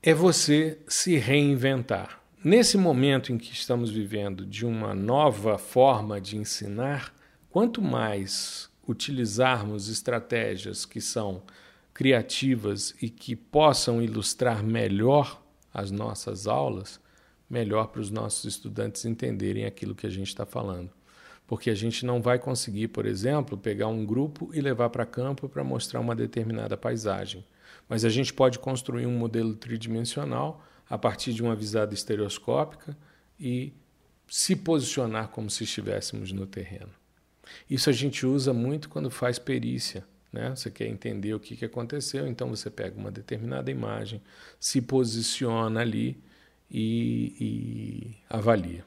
é 0.00 0.14
você 0.14 0.78
se 0.86 1.16
reinventar. 1.16 2.17
Nesse 2.44 2.78
momento 2.78 3.32
em 3.32 3.36
que 3.36 3.52
estamos 3.52 3.90
vivendo 3.90 4.46
de 4.46 4.64
uma 4.64 4.94
nova 4.94 5.58
forma 5.58 6.20
de 6.20 6.36
ensinar, 6.36 7.12
quanto 7.50 7.82
mais 7.82 8.70
utilizarmos 8.86 9.88
estratégias 9.88 10.86
que 10.86 11.00
são 11.00 11.42
criativas 11.92 12.94
e 13.02 13.10
que 13.10 13.34
possam 13.34 14.00
ilustrar 14.00 14.62
melhor 14.62 15.42
as 15.74 15.90
nossas 15.90 16.46
aulas, 16.46 17.00
melhor 17.50 17.88
para 17.88 18.00
os 18.00 18.08
nossos 18.08 18.44
estudantes 18.44 19.04
entenderem 19.04 19.64
aquilo 19.64 19.96
que 19.96 20.06
a 20.06 20.10
gente 20.10 20.28
está 20.28 20.46
falando. 20.46 20.90
Porque 21.44 21.70
a 21.70 21.74
gente 21.74 22.06
não 22.06 22.22
vai 22.22 22.38
conseguir, 22.38 22.86
por 22.86 23.04
exemplo, 23.04 23.58
pegar 23.58 23.88
um 23.88 24.06
grupo 24.06 24.50
e 24.54 24.60
levar 24.60 24.90
para 24.90 25.04
campo 25.04 25.48
para 25.48 25.64
mostrar 25.64 25.98
uma 25.98 26.14
determinada 26.14 26.76
paisagem. 26.76 27.44
Mas 27.88 28.04
a 28.04 28.08
gente 28.08 28.32
pode 28.32 28.60
construir 28.60 29.06
um 29.06 29.18
modelo 29.18 29.56
tridimensional 29.56 30.64
a 30.88 30.96
partir 30.96 31.32
de 31.32 31.42
uma 31.42 31.54
visada 31.54 31.94
estereoscópica 31.94 32.96
e 33.38 33.72
se 34.28 34.56
posicionar 34.56 35.28
como 35.28 35.50
se 35.50 35.64
estivéssemos 35.64 36.32
no 36.32 36.46
terreno. 36.46 36.90
Isso 37.68 37.88
a 37.88 37.92
gente 37.92 38.26
usa 38.26 38.52
muito 38.52 38.88
quando 38.88 39.10
faz 39.10 39.38
perícia, 39.38 40.04
Né? 40.30 40.54
Você 40.54 40.70
quer 40.70 40.86
entender 40.86 41.32
o 41.32 41.40
que, 41.40 41.56
que 41.56 41.64
aconteceu, 41.64 42.26
então 42.26 42.50
você 42.50 42.68
pega 42.68 42.98
uma 42.98 43.10
determinada 43.10 43.70
imagem, 43.70 44.20
se 44.60 44.82
posiciona 44.82 45.80
ali 45.80 46.22
e, 46.70 47.34
e 47.40 48.16
avalia. 48.28 48.84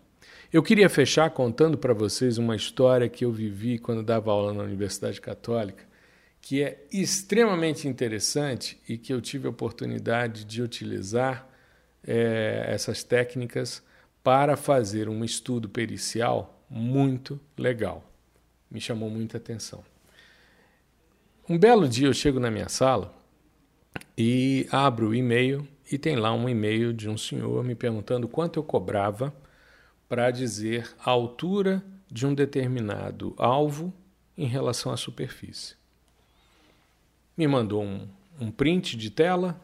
Eu 0.53 0.61
queria 0.61 0.89
fechar 0.89 1.29
contando 1.31 1.77
para 1.77 1.93
vocês 1.93 2.37
uma 2.37 2.55
história 2.55 3.09
que 3.09 3.25
eu 3.25 3.31
vivi 3.31 3.79
quando 3.79 4.03
dava 4.03 4.31
aula 4.31 4.53
na 4.53 4.63
Universidade 4.63 5.19
Católica, 5.19 5.83
que 6.41 6.61
é 6.61 6.85
extremamente 6.91 7.87
interessante 7.87 8.79
e 8.87 8.97
que 8.97 9.13
eu 9.13 9.21
tive 9.21 9.47
a 9.47 9.49
oportunidade 9.49 10.43
de 10.43 10.61
utilizar 10.61 11.47
é, 12.05 12.65
essas 12.67 13.03
técnicas 13.03 13.83
para 14.23 14.55
fazer 14.55 15.09
um 15.09 15.23
estudo 15.23 15.69
pericial 15.69 16.63
muito 16.69 17.39
legal. 17.57 18.03
Me 18.69 18.79
chamou 18.79 19.09
muita 19.09 19.37
atenção. 19.37 19.83
Um 21.49 21.57
belo 21.57 21.87
dia 21.87 22.07
eu 22.07 22.13
chego 22.13 22.39
na 22.39 22.49
minha 22.49 22.69
sala 22.69 23.13
e 24.17 24.67
abro 24.71 25.09
o 25.09 25.15
e-mail 25.15 25.67
e 25.91 25.97
tem 25.97 26.15
lá 26.15 26.33
um 26.33 26.47
e-mail 26.47 26.93
de 26.93 27.09
um 27.09 27.17
senhor 27.17 27.63
me 27.63 27.75
perguntando 27.75 28.27
quanto 28.27 28.57
eu 28.57 28.63
cobrava 28.63 29.33
para 30.07 30.31
dizer 30.31 30.89
a 31.03 31.09
altura 31.09 31.83
de 32.09 32.25
um 32.25 32.33
determinado 32.33 33.33
alvo 33.37 33.93
em 34.37 34.45
relação 34.45 34.91
à 34.91 34.97
superfície. 34.97 35.75
Me 37.35 37.47
mandou 37.47 37.83
um, 37.83 38.07
um 38.39 38.51
print 38.51 38.95
de 38.95 39.09
tela, 39.09 39.59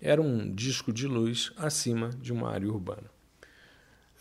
era 0.00 0.20
um 0.20 0.52
disco 0.52 0.92
de 0.92 1.06
luz 1.06 1.52
acima 1.56 2.10
de 2.20 2.32
uma 2.32 2.50
área 2.50 2.68
urbana. 2.68 3.10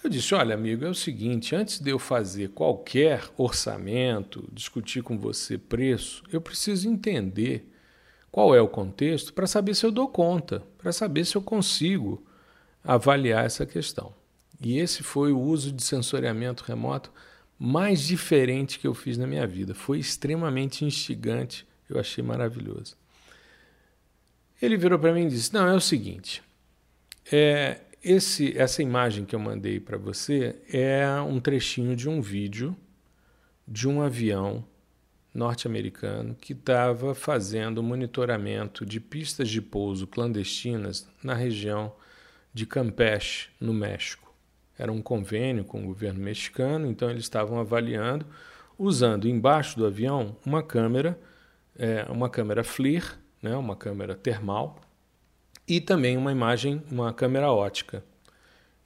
Eu 0.03 0.09
disse: 0.09 0.33
Olha, 0.33 0.55
amigo, 0.55 0.85
é 0.85 0.89
o 0.89 0.95
seguinte: 0.95 1.55
antes 1.55 1.79
de 1.79 1.89
eu 1.89 1.99
fazer 1.99 2.49
qualquer 2.49 3.29
orçamento, 3.37 4.47
discutir 4.51 5.03
com 5.03 5.17
você 5.17 5.57
preço, 5.57 6.23
eu 6.31 6.39
preciso 6.39 6.87
entender 6.87 7.69
qual 8.31 8.55
é 8.55 8.61
o 8.61 8.67
contexto 8.67 9.33
para 9.33 9.47
saber 9.47 9.75
se 9.75 9.85
eu 9.85 9.91
dou 9.91 10.07
conta, 10.07 10.63
para 10.77 10.91
saber 10.91 11.25
se 11.25 11.35
eu 11.35 11.41
consigo 11.41 12.23
avaliar 12.83 13.45
essa 13.45 13.65
questão. 13.65 14.13
E 14.61 14.77
esse 14.77 15.03
foi 15.03 15.31
o 15.31 15.39
uso 15.39 15.71
de 15.71 15.83
sensoriamento 15.83 16.63
remoto 16.63 17.11
mais 17.57 18.01
diferente 18.01 18.79
que 18.79 18.87
eu 18.87 18.93
fiz 18.93 19.17
na 19.17 19.27
minha 19.27 19.45
vida. 19.45 19.73
Foi 19.73 19.99
extremamente 19.99 20.85
instigante, 20.85 21.67
eu 21.89 21.99
achei 21.99 22.23
maravilhoso. 22.23 22.95
Ele 24.61 24.77
virou 24.77 24.99
para 24.99 25.13
mim 25.13 25.25
e 25.25 25.29
disse: 25.29 25.53
Não, 25.53 25.67
é 25.67 25.73
o 25.73 25.81
seguinte, 25.81 26.43
é, 27.31 27.81
esse, 28.03 28.57
essa 28.57 28.81
imagem 28.81 29.25
que 29.25 29.35
eu 29.35 29.39
mandei 29.39 29.79
para 29.79 29.97
você 29.97 30.55
é 30.71 31.05
um 31.21 31.39
trechinho 31.39 31.95
de 31.95 32.09
um 32.09 32.21
vídeo 32.21 32.75
de 33.67 33.87
um 33.87 34.01
avião 34.01 34.65
norte-americano 35.33 36.35
que 36.35 36.53
estava 36.53 37.13
fazendo 37.13 37.83
monitoramento 37.83 38.85
de 38.85 38.99
pistas 38.99 39.47
de 39.47 39.61
pouso 39.61 40.07
clandestinas 40.07 41.07
na 41.23 41.33
região 41.33 41.93
de 42.53 42.65
Campeche, 42.65 43.49
no 43.59 43.73
México. 43.73 44.33
Era 44.77 44.91
um 44.91 45.01
convênio 45.01 45.63
com 45.63 45.83
o 45.83 45.87
governo 45.87 46.19
mexicano, 46.19 46.89
então 46.89 47.09
eles 47.09 47.23
estavam 47.23 47.59
avaliando, 47.59 48.25
usando 48.77 49.27
embaixo 49.27 49.77
do 49.77 49.85
avião 49.85 50.35
uma 50.45 50.63
câmera, 50.63 51.19
é, 51.77 52.05
uma 52.09 52.29
câmera 52.29 52.63
FLIR, 52.63 53.19
né, 53.41 53.55
uma 53.55 53.75
câmera 53.75 54.15
termal, 54.15 54.79
e 55.67 55.79
também 55.79 56.17
uma 56.17 56.31
imagem, 56.31 56.81
uma 56.91 57.13
câmera 57.13 57.51
ótica. 57.51 58.03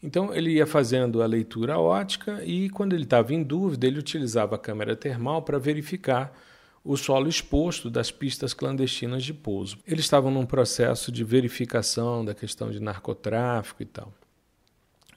Então 0.01 0.35
ele 0.35 0.51
ia 0.51 0.67
fazendo 0.67 1.23
a 1.23 1.25
leitura 1.25 1.79
ótica 1.79 2.43
e 2.43 2.69
quando 2.69 2.91
ele 2.91 3.05
estava 3.05 3.33
em 3.33 3.41
dúvida, 3.41 3.87
ele 3.87 3.99
utilizava 3.99 4.55
a 4.55 4.59
câmera 4.59 4.97
termal 4.97 5.41
para 5.41 5.57
verificar 5.57 6.37
o 6.83 6.97
solo 6.97 7.29
exposto 7.29 7.89
das 7.89 8.11
pistas 8.11 8.53
clandestinas 8.53 9.23
de 9.23 9.33
pouso. 9.33 9.77
Eles 9.87 10.03
estavam 10.03 10.29
num 10.29 10.45
processo 10.45 11.09
de 11.09 11.23
verificação 11.23 12.25
da 12.25 12.35
questão 12.35 12.69
de 12.69 12.81
narcotráfico 12.81 13.81
e 13.81 13.85
tal. 13.85 14.13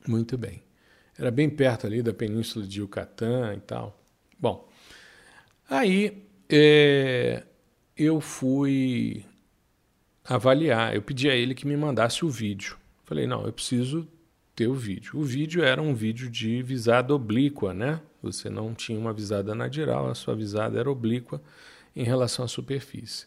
Muito 0.06 0.38
bem. 0.38 0.62
Era 1.18 1.32
bem 1.32 1.50
perto 1.50 1.88
ali 1.88 2.00
da 2.00 2.14
península 2.14 2.64
de 2.64 2.80
Yucatán 2.80 3.54
e 3.54 3.60
tal. 3.60 4.00
Bom, 4.38 4.68
aí 5.68 6.22
é, 6.48 7.42
eu 7.96 8.20
fui 8.20 9.25
avaliar. 10.28 10.94
Eu 10.94 11.02
pedi 11.02 11.28
a 11.28 11.34
ele 11.34 11.54
que 11.54 11.66
me 11.66 11.76
mandasse 11.76 12.24
o 12.24 12.28
vídeo. 12.28 12.76
Falei, 13.04 13.26
não, 13.26 13.44
eu 13.44 13.52
preciso 13.52 14.06
ter 14.54 14.68
o 14.68 14.74
vídeo. 14.74 15.12
O 15.14 15.22
vídeo 15.22 15.62
era 15.62 15.80
um 15.80 15.94
vídeo 15.94 16.28
de 16.30 16.62
visada 16.62 17.14
oblíqua, 17.14 17.72
né? 17.72 18.00
Você 18.22 18.50
não 18.50 18.74
tinha 18.74 18.98
uma 18.98 19.12
visada 19.12 19.54
nadiral, 19.54 20.08
a 20.08 20.14
sua 20.14 20.34
visada 20.34 20.78
era 20.78 20.90
oblíqua 20.90 21.40
em 21.94 22.02
relação 22.02 22.44
à 22.44 22.48
superfície. 22.48 23.26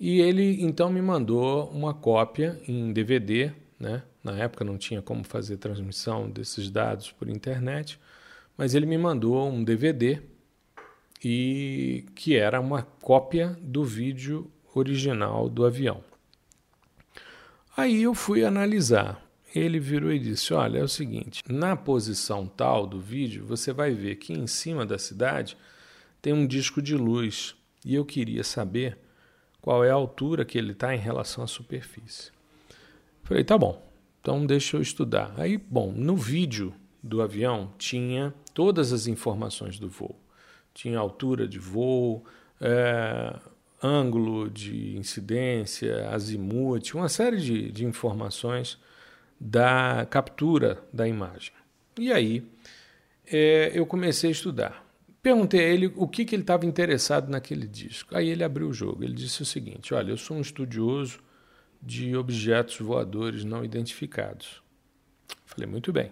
E 0.00 0.20
ele 0.20 0.62
então 0.62 0.90
me 0.90 1.02
mandou 1.02 1.68
uma 1.70 1.92
cópia 1.92 2.60
em 2.66 2.92
DVD 2.92 3.52
né? 3.82 4.04
Na 4.22 4.38
época 4.38 4.64
não 4.64 4.78
tinha 4.78 5.02
como 5.02 5.24
fazer 5.24 5.56
transmissão 5.56 6.30
desses 6.30 6.70
dados 6.70 7.10
por 7.10 7.28
internet, 7.28 7.98
mas 8.56 8.76
ele 8.76 8.86
me 8.86 8.96
mandou 8.96 9.50
um 9.50 9.64
DVD 9.64 10.22
e 11.24 12.06
que 12.14 12.36
era 12.36 12.60
uma 12.60 12.82
cópia 13.00 13.58
do 13.60 13.82
vídeo 13.82 14.48
original 14.72 15.48
do 15.48 15.66
avião. 15.66 16.04
Aí 17.76 18.02
eu 18.02 18.14
fui 18.14 18.44
analisar. 18.44 19.22
Ele 19.54 19.78
virou 19.78 20.12
e 20.12 20.18
disse: 20.18 20.52
Olha, 20.52 20.78
é 20.78 20.82
o 20.82 20.88
seguinte, 20.88 21.42
na 21.48 21.74
posição 21.76 22.46
tal 22.46 22.86
do 22.86 23.00
vídeo, 23.00 23.44
você 23.46 23.72
vai 23.72 23.92
ver 23.92 24.16
que 24.16 24.32
em 24.32 24.46
cima 24.46 24.84
da 24.84 24.98
cidade 24.98 25.56
tem 26.20 26.32
um 26.32 26.46
disco 26.46 26.80
de 26.80 26.96
luz 26.96 27.54
e 27.84 27.94
eu 27.94 28.04
queria 28.04 28.44
saber 28.44 28.98
qual 29.60 29.84
é 29.84 29.90
a 29.90 29.94
altura 29.94 30.44
que 30.44 30.58
ele 30.58 30.72
está 30.72 30.94
em 30.94 30.98
relação 30.98 31.44
à 31.44 31.46
superfície. 31.46 32.30
Falei, 33.22 33.44
tá 33.44 33.56
bom, 33.56 33.82
então 34.20 34.44
deixa 34.44 34.76
eu 34.76 34.82
estudar. 34.82 35.32
Aí, 35.36 35.56
bom, 35.56 35.92
no 35.92 36.16
vídeo 36.16 36.74
do 37.02 37.22
avião 37.22 37.72
tinha 37.78 38.34
todas 38.52 38.92
as 38.92 39.06
informações 39.06 39.78
do 39.78 39.88
voo. 39.88 40.18
Tinha 40.74 40.98
altura 40.98 41.46
de 41.46 41.58
voo, 41.58 42.24
é, 42.60 43.38
ângulo 43.82 44.48
de 44.48 44.96
incidência, 44.96 46.08
azimuth, 46.10 46.94
uma 46.94 47.08
série 47.08 47.38
de, 47.38 47.72
de 47.72 47.84
informações 47.84 48.78
da 49.40 50.06
captura 50.08 50.82
da 50.92 51.08
imagem. 51.08 51.52
E 51.98 52.12
aí 52.12 52.46
é, 53.26 53.72
eu 53.74 53.84
comecei 53.84 54.30
a 54.30 54.32
estudar. 54.32 54.86
Perguntei 55.22 55.60
a 55.60 55.68
ele 55.68 55.92
o 55.96 56.08
que, 56.08 56.24
que 56.24 56.34
ele 56.34 56.42
estava 56.42 56.66
interessado 56.66 57.28
naquele 57.28 57.66
disco. 57.66 58.16
Aí 58.16 58.28
ele 58.28 58.42
abriu 58.42 58.68
o 58.68 58.72
jogo. 58.72 59.04
Ele 59.04 59.14
disse 59.14 59.42
o 59.42 59.44
seguinte: 59.44 59.94
Olha, 59.94 60.10
eu 60.10 60.16
sou 60.16 60.36
um 60.36 60.40
estudioso 60.40 61.20
de 61.80 62.16
objetos 62.16 62.78
voadores 62.78 63.44
não 63.44 63.64
identificados. 63.64 64.62
Falei, 65.44 65.68
muito 65.68 65.92
bem. 65.92 66.10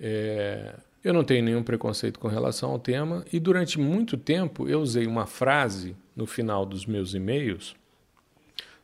É, 0.00 0.74
eu 1.02 1.12
não 1.12 1.24
tenho 1.24 1.44
nenhum 1.44 1.62
preconceito 1.62 2.18
com 2.18 2.28
relação 2.28 2.70
ao 2.70 2.78
tema 2.78 3.24
e 3.32 3.38
durante 3.38 3.78
muito 3.78 4.16
tempo 4.16 4.68
eu 4.68 4.80
usei 4.80 5.06
uma 5.06 5.26
frase 5.26 5.96
no 6.14 6.26
final 6.26 6.66
dos 6.66 6.86
meus 6.86 7.14
e-mails 7.14 7.76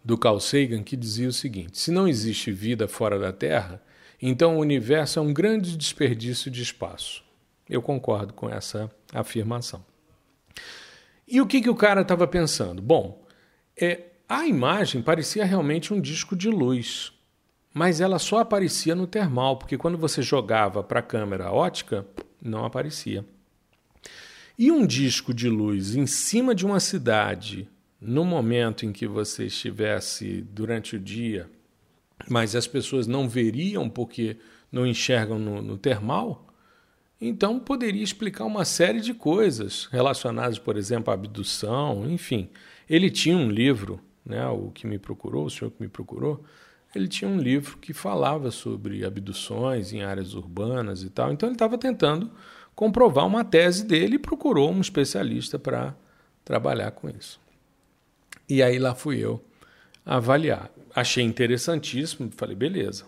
do 0.05 0.17
Carl 0.19 0.39
Sagan 0.39 0.83
que 0.83 0.97
dizia 0.97 1.29
o 1.29 1.33
seguinte: 1.33 1.79
se 1.79 1.91
não 1.91 2.07
existe 2.07 2.53
vida 2.53 2.87
fora 2.87 3.19
da 3.19 3.33
Terra, 3.33 3.83
então 4.21 4.57
o 4.57 4.61
universo 4.61 5.19
é 5.19 5.23
um 5.23 5.33
grande 5.33 5.77
desperdício 5.77 6.51
de 6.51 6.63
espaço. 6.63 7.25
Eu 7.69 7.83
concordo 7.83 8.33
com 8.33 8.49
essa 8.49 8.91
afirmação. 9.13 9.85
E 11.27 11.41
o 11.41 11.47
que, 11.47 11.63
que 11.63 11.71
o 11.71 11.75
cara 11.75 12.03
estava 12.03 12.27
pensando? 12.27 12.83
Bom, 12.83 13.25
é, 13.77 14.03
a 14.29 14.47
imagem 14.47 15.03
parecia 15.03 15.45
realmente 15.45 15.93
um 15.93 16.01
disco 16.01 16.37
de 16.37 16.51
luz, 16.51 17.13
mas 17.75 18.01
ela 18.01 18.21
só 18.21 18.39
aparecia 18.39 18.95
no 18.95 19.05
termal, 19.05 19.57
porque 19.57 19.77
quando 19.77 19.99
você 19.99 20.23
jogava 20.23 20.81
para 20.81 21.01
a 21.01 21.03
câmera 21.03 21.51
ótica, 21.51 22.07
não 22.41 22.65
aparecia. 22.65 23.25
E 24.57 24.71
um 24.71 24.87
disco 24.87 25.35
de 25.35 25.49
luz 25.49 25.97
em 25.97 26.07
cima 26.07 26.55
de 26.55 26.65
uma 26.65 26.79
cidade, 26.79 27.69
no 28.01 28.25
momento 28.25 28.87
em 28.87 28.93
que 28.93 29.09
você 29.09 29.47
estivesse 29.47 30.43
durante 30.53 30.95
o 30.95 31.01
dia, 31.01 31.51
mas 32.29 32.55
as 32.55 32.69
pessoas 32.69 33.09
não 33.09 33.29
veriam 33.29 33.91
porque 33.91 34.37
não 34.71 34.87
enxergam 34.87 35.39
no, 35.39 35.61
no 35.61 35.77
termal, 35.77 36.47
então 37.21 37.59
poderia 37.59 38.05
explicar 38.05 38.45
uma 38.45 38.65
série 38.65 39.01
de 39.01 39.13
coisas 39.13 39.87
relacionadas, 39.91 40.61
por 40.61 40.77
exemplo, 40.77 41.11
à 41.11 41.15
abdução, 41.15 42.09
enfim. 42.09 42.51
Ele 42.89 43.11
tinha 43.11 43.37
um 43.37 43.51
livro 43.51 44.01
né, 44.25 44.47
o 44.49 44.71
que 44.71 44.87
me 44.87 44.99
procurou, 44.99 45.47
o 45.47 45.51
senhor 45.51 45.71
que 45.71 45.83
me 45.83 45.89
procurou, 45.89 46.43
ele 46.99 47.09
tinha 47.09 47.29
um 47.29 47.39
livro 47.39 47.79
que 47.79 47.93
falava 47.93 48.51
sobre 48.51 49.05
abduções 49.05 49.93
em 49.93 50.03
áreas 50.03 50.35
urbanas 50.35 51.03
e 51.03 51.11
tal. 51.11 51.33
Então 51.33 51.49
ele 51.49 51.55
estava 51.55 51.77
tentando 51.77 52.31
comprovar 52.75 53.27
uma 53.27 53.45
tese 53.45 53.85
dele 53.85 54.17
e 54.17 54.19
procurou 54.19 54.71
um 54.71 54.81
especialista 54.81 55.59
para 55.59 55.95
trabalhar 56.45 56.91
com 56.93 57.09
isso. 57.09 57.41
E 58.49 58.63
aí 58.63 58.79
lá 58.79 58.95
fui 58.95 59.19
eu 59.19 59.43
avaliar. 60.05 60.71
Achei 60.95 61.25
interessantíssimo, 61.25 62.31
falei, 62.37 62.55
beleza. 62.55 63.07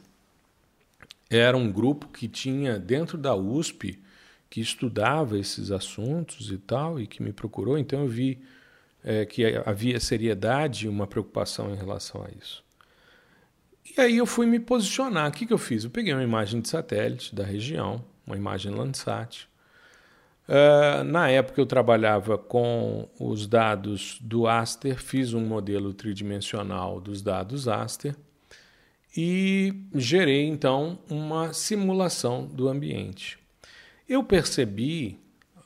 Era 1.28 1.56
um 1.56 1.70
grupo 1.70 2.08
que 2.08 2.28
tinha 2.28 2.78
dentro 2.78 3.18
da 3.18 3.34
USP 3.34 4.00
que 4.48 4.60
estudava 4.60 5.38
esses 5.38 5.70
assuntos 5.70 6.50
e 6.50 6.58
tal, 6.58 7.00
e 7.00 7.06
que 7.06 7.22
me 7.22 7.32
procurou, 7.32 7.76
então 7.76 8.02
eu 8.02 8.08
vi 8.08 8.40
é, 9.04 9.24
que 9.24 9.44
havia 9.64 10.00
seriedade 10.00 10.86
e 10.86 10.88
uma 10.88 11.06
preocupação 11.06 11.72
em 11.72 11.76
relação 11.76 12.22
a 12.22 12.28
isso. 12.30 12.65
E 13.94 14.00
aí 14.00 14.16
eu 14.16 14.26
fui 14.26 14.46
me 14.46 14.58
posicionar. 14.58 15.28
O 15.28 15.32
que, 15.32 15.46
que 15.46 15.52
eu 15.52 15.58
fiz? 15.58 15.84
Eu 15.84 15.90
peguei 15.90 16.12
uma 16.12 16.22
imagem 16.22 16.60
de 16.60 16.68
satélite 16.68 17.34
da 17.34 17.44
região, 17.44 18.04
uma 18.26 18.36
imagem 18.36 18.72
Landsat. 18.72 19.48
Uh, 20.48 21.04
na 21.04 21.28
época 21.28 21.60
eu 21.60 21.66
trabalhava 21.66 22.38
com 22.38 23.08
os 23.18 23.46
dados 23.46 24.18
do 24.20 24.46
Aster, 24.46 24.96
fiz 25.02 25.34
um 25.34 25.40
modelo 25.40 25.92
tridimensional 25.92 27.00
dos 27.00 27.20
dados 27.20 27.66
Aster 27.66 28.14
e 29.16 29.74
gerei 29.94 30.46
então 30.46 30.98
uma 31.10 31.52
simulação 31.52 32.44
do 32.46 32.68
ambiente. 32.68 33.38
Eu 34.08 34.22
percebi, 34.22 35.18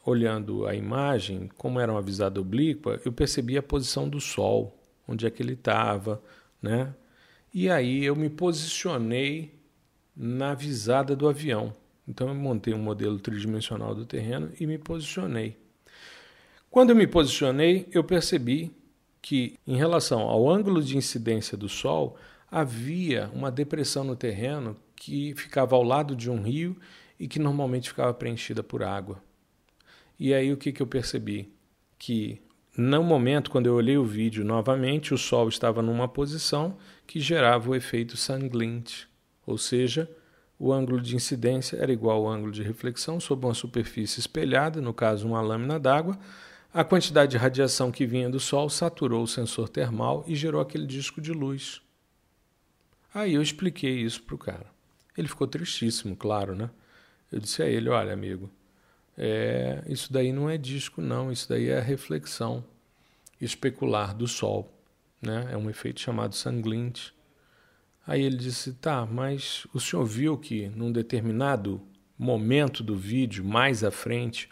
olhando 0.04 0.66
a 0.66 0.74
imagem, 0.74 1.50
como 1.58 1.78
era 1.78 1.92
uma 1.92 2.00
visada 2.00 2.40
oblíqua, 2.40 3.00
eu 3.04 3.12
percebi 3.12 3.58
a 3.58 3.62
posição 3.62 4.08
do 4.08 4.20
Sol, 4.20 4.78
onde 5.06 5.26
é 5.26 5.30
que 5.30 5.42
ele 5.42 5.54
estava, 5.54 6.22
né? 6.62 6.94
E 7.52 7.68
aí 7.68 8.04
eu 8.04 8.14
me 8.14 8.30
posicionei 8.30 9.52
na 10.16 10.54
visada 10.54 11.16
do 11.16 11.28
avião. 11.28 11.72
Então 12.06 12.28
eu 12.28 12.34
montei 12.34 12.74
um 12.74 12.78
modelo 12.78 13.18
tridimensional 13.18 13.94
do 13.94 14.04
terreno 14.04 14.52
e 14.58 14.66
me 14.66 14.78
posicionei. 14.78 15.56
Quando 16.70 16.90
eu 16.90 16.96
me 16.96 17.06
posicionei, 17.06 17.88
eu 17.92 18.04
percebi 18.04 18.70
que, 19.20 19.58
em 19.66 19.76
relação 19.76 20.20
ao 20.20 20.48
ângulo 20.48 20.82
de 20.82 20.96
incidência 20.96 21.56
do 21.56 21.68
Sol, 21.68 22.16
havia 22.50 23.30
uma 23.34 23.50
depressão 23.50 24.04
no 24.04 24.16
terreno 24.16 24.76
que 24.94 25.34
ficava 25.34 25.74
ao 25.74 25.82
lado 25.82 26.14
de 26.14 26.30
um 26.30 26.42
rio 26.42 26.76
e 27.18 27.26
que 27.26 27.38
normalmente 27.38 27.88
ficava 27.88 28.14
preenchida 28.14 28.62
por 28.62 28.82
água. 28.82 29.22
E 30.18 30.34
aí 30.34 30.52
o 30.52 30.56
que, 30.56 30.72
que 30.72 30.82
eu 30.82 30.86
percebi? 30.86 31.52
Que 31.98 32.40
no 32.76 33.02
momento, 33.02 33.50
quando 33.50 33.66
eu 33.66 33.74
olhei 33.74 33.96
o 33.96 34.04
vídeo 34.04 34.44
novamente, 34.44 35.12
o 35.12 35.18
Sol 35.18 35.48
estava 35.48 35.82
numa 35.82 36.06
posição 36.06 36.76
que 37.06 37.18
gerava 37.18 37.70
o 37.70 37.74
efeito 37.74 38.16
sanglint, 38.16 39.04
ou 39.44 39.58
seja, 39.58 40.08
o 40.58 40.72
ângulo 40.72 41.00
de 41.00 41.16
incidência 41.16 41.76
era 41.76 41.92
igual 41.92 42.18
ao 42.18 42.28
ângulo 42.28 42.52
de 42.52 42.62
reflexão 42.62 43.18
sobre 43.18 43.46
uma 43.46 43.54
superfície 43.54 44.20
espelhada, 44.20 44.80
no 44.80 44.94
caso 44.94 45.26
uma 45.26 45.40
lâmina 45.40 45.80
d'água. 45.80 46.18
A 46.72 46.84
quantidade 46.84 47.32
de 47.32 47.36
radiação 47.36 47.90
que 47.90 48.06
vinha 48.06 48.30
do 48.30 48.38
Sol 48.38 48.70
saturou 48.70 49.24
o 49.24 49.26
sensor 49.26 49.68
termal 49.68 50.22
e 50.26 50.36
gerou 50.36 50.60
aquele 50.60 50.86
disco 50.86 51.20
de 51.20 51.32
luz. 51.32 51.82
Aí 53.12 53.34
eu 53.34 53.42
expliquei 53.42 54.02
isso 54.02 54.22
para 54.22 54.34
o 54.34 54.38
cara. 54.38 54.66
Ele 55.16 55.26
ficou 55.26 55.46
tristíssimo, 55.46 56.14
claro, 56.14 56.54
né? 56.54 56.70
Eu 57.32 57.40
disse 57.40 57.62
a 57.62 57.66
ele: 57.66 57.88
Olha, 57.88 58.12
amigo, 58.12 58.48
é, 59.22 59.82
isso 59.86 60.10
daí 60.10 60.32
não 60.32 60.48
é 60.48 60.56
disco, 60.56 61.02
não, 61.02 61.30
isso 61.30 61.46
daí 61.46 61.68
é 61.68 61.78
reflexão 61.78 62.64
especular 63.38 64.16
do 64.16 64.26
Sol. 64.26 64.72
Né? 65.20 65.50
É 65.52 65.58
um 65.58 65.68
efeito 65.68 66.00
chamado 66.00 66.34
sanglint. 66.34 67.10
Aí 68.06 68.22
ele 68.22 68.38
disse: 68.38 68.72
Tá, 68.72 69.04
mas 69.04 69.66
o 69.74 69.78
senhor 69.78 70.06
viu 70.06 70.38
que 70.38 70.70
num 70.70 70.90
determinado 70.90 71.82
momento 72.18 72.82
do 72.82 72.96
vídeo, 72.96 73.44
mais 73.44 73.84
à 73.84 73.90
frente, 73.90 74.48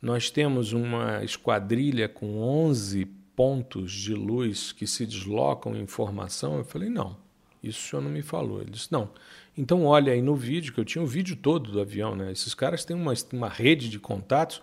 nós 0.00 0.30
temos 0.30 0.72
uma 0.72 1.24
esquadrilha 1.24 2.08
com 2.08 2.38
11 2.38 3.04
pontos 3.34 3.90
de 3.90 4.14
luz 4.14 4.70
que 4.70 4.86
se 4.86 5.04
deslocam 5.04 5.74
em 5.74 5.88
formação? 5.88 6.58
Eu 6.58 6.64
falei: 6.64 6.88
Não, 6.88 7.16
isso 7.60 7.80
o 7.80 7.90
senhor 7.90 8.02
não 8.02 8.10
me 8.10 8.22
falou. 8.22 8.60
Ele 8.60 8.70
disse: 8.70 8.92
Não. 8.92 9.10
Então, 9.56 9.84
olha 9.84 10.12
aí 10.12 10.22
no 10.22 10.34
vídeo, 10.34 10.72
que 10.72 10.80
eu 10.80 10.84
tinha 10.84 11.02
o 11.02 11.06
vídeo 11.06 11.36
todo 11.36 11.70
do 11.70 11.80
avião, 11.80 12.16
né? 12.16 12.32
Esses 12.32 12.54
caras 12.54 12.84
têm 12.84 12.96
uma, 12.96 13.12
uma 13.32 13.48
rede 13.48 13.88
de 13.88 13.98
contatos 13.98 14.62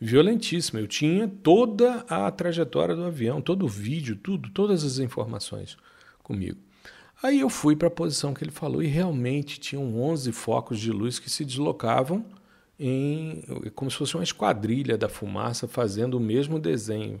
violentíssima. 0.00 0.80
Eu 0.80 0.86
tinha 0.86 1.28
toda 1.28 2.04
a 2.08 2.30
trajetória 2.30 2.96
do 2.96 3.04
avião, 3.04 3.42
todo 3.42 3.66
o 3.66 3.68
vídeo, 3.68 4.16
tudo, 4.16 4.50
todas 4.50 4.82
as 4.82 4.98
informações 4.98 5.76
comigo. 6.22 6.58
Aí 7.22 7.40
eu 7.40 7.50
fui 7.50 7.76
para 7.76 7.88
a 7.88 7.90
posição 7.90 8.32
que 8.32 8.42
ele 8.42 8.50
falou 8.50 8.82
e 8.82 8.86
realmente 8.86 9.60
tinham 9.60 10.00
11 10.00 10.32
focos 10.32 10.80
de 10.80 10.90
luz 10.90 11.18
que 11.18 11.28
se 11.28 11.44
deslocavam 11.44 12.24
em 12.78 13.42
como 13.74 13.90
se 13.90 13.98
fosse 13.98 14.14
uma 14.14 14.24
esquadrilha 14.24 14.96
da 14.96 15.06
fumaça 15.06 15.68
fazendo 15.68 16.14
o 16.14 16.20
mesmo 16.20 16.58
desenho. 16.58 17.20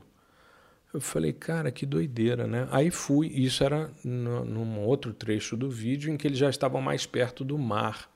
Eu 0.92 1.00
falei, 1.00 1.32
cara, 1.32 1.70
que 1.70 1.86
doideira, 1.86 2.46
né? 2.46 2.66
Aí 2.70 2.90
fui, 2.90 3.28
isso 3.28 3.62
era 3.62 3.90
no, 4.04 4.44
num 4.44 4.80
outro 4.80 5.12
trecho 5.12 5.56
do 5.56 5.70
vídeo 5.70 6.12
em 6.12 6.16
que 6.16 6.26
eles 6.26 6.38
já 6.38 6.50
estavam 6.50 6.80
mais 6.80 7.06
perto 7.06 7.44
do 7.44 7.56
mar. 7.56 8.10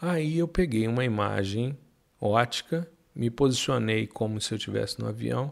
Aí 0.00 0.38
eu 0.38 0.46
peguei 0.46 0.86
uma 0.86 1.04
imagem 1.04 1.76
ótica 2.20 2.86
me 3.16 3.30
posicionei 3.30 4.06
como 4.06 4.38
se 4.40 4.52
eu 4.52 4.58
estivesse 4.58 5.00
no 5.00 5.08
avião 5.08 5.50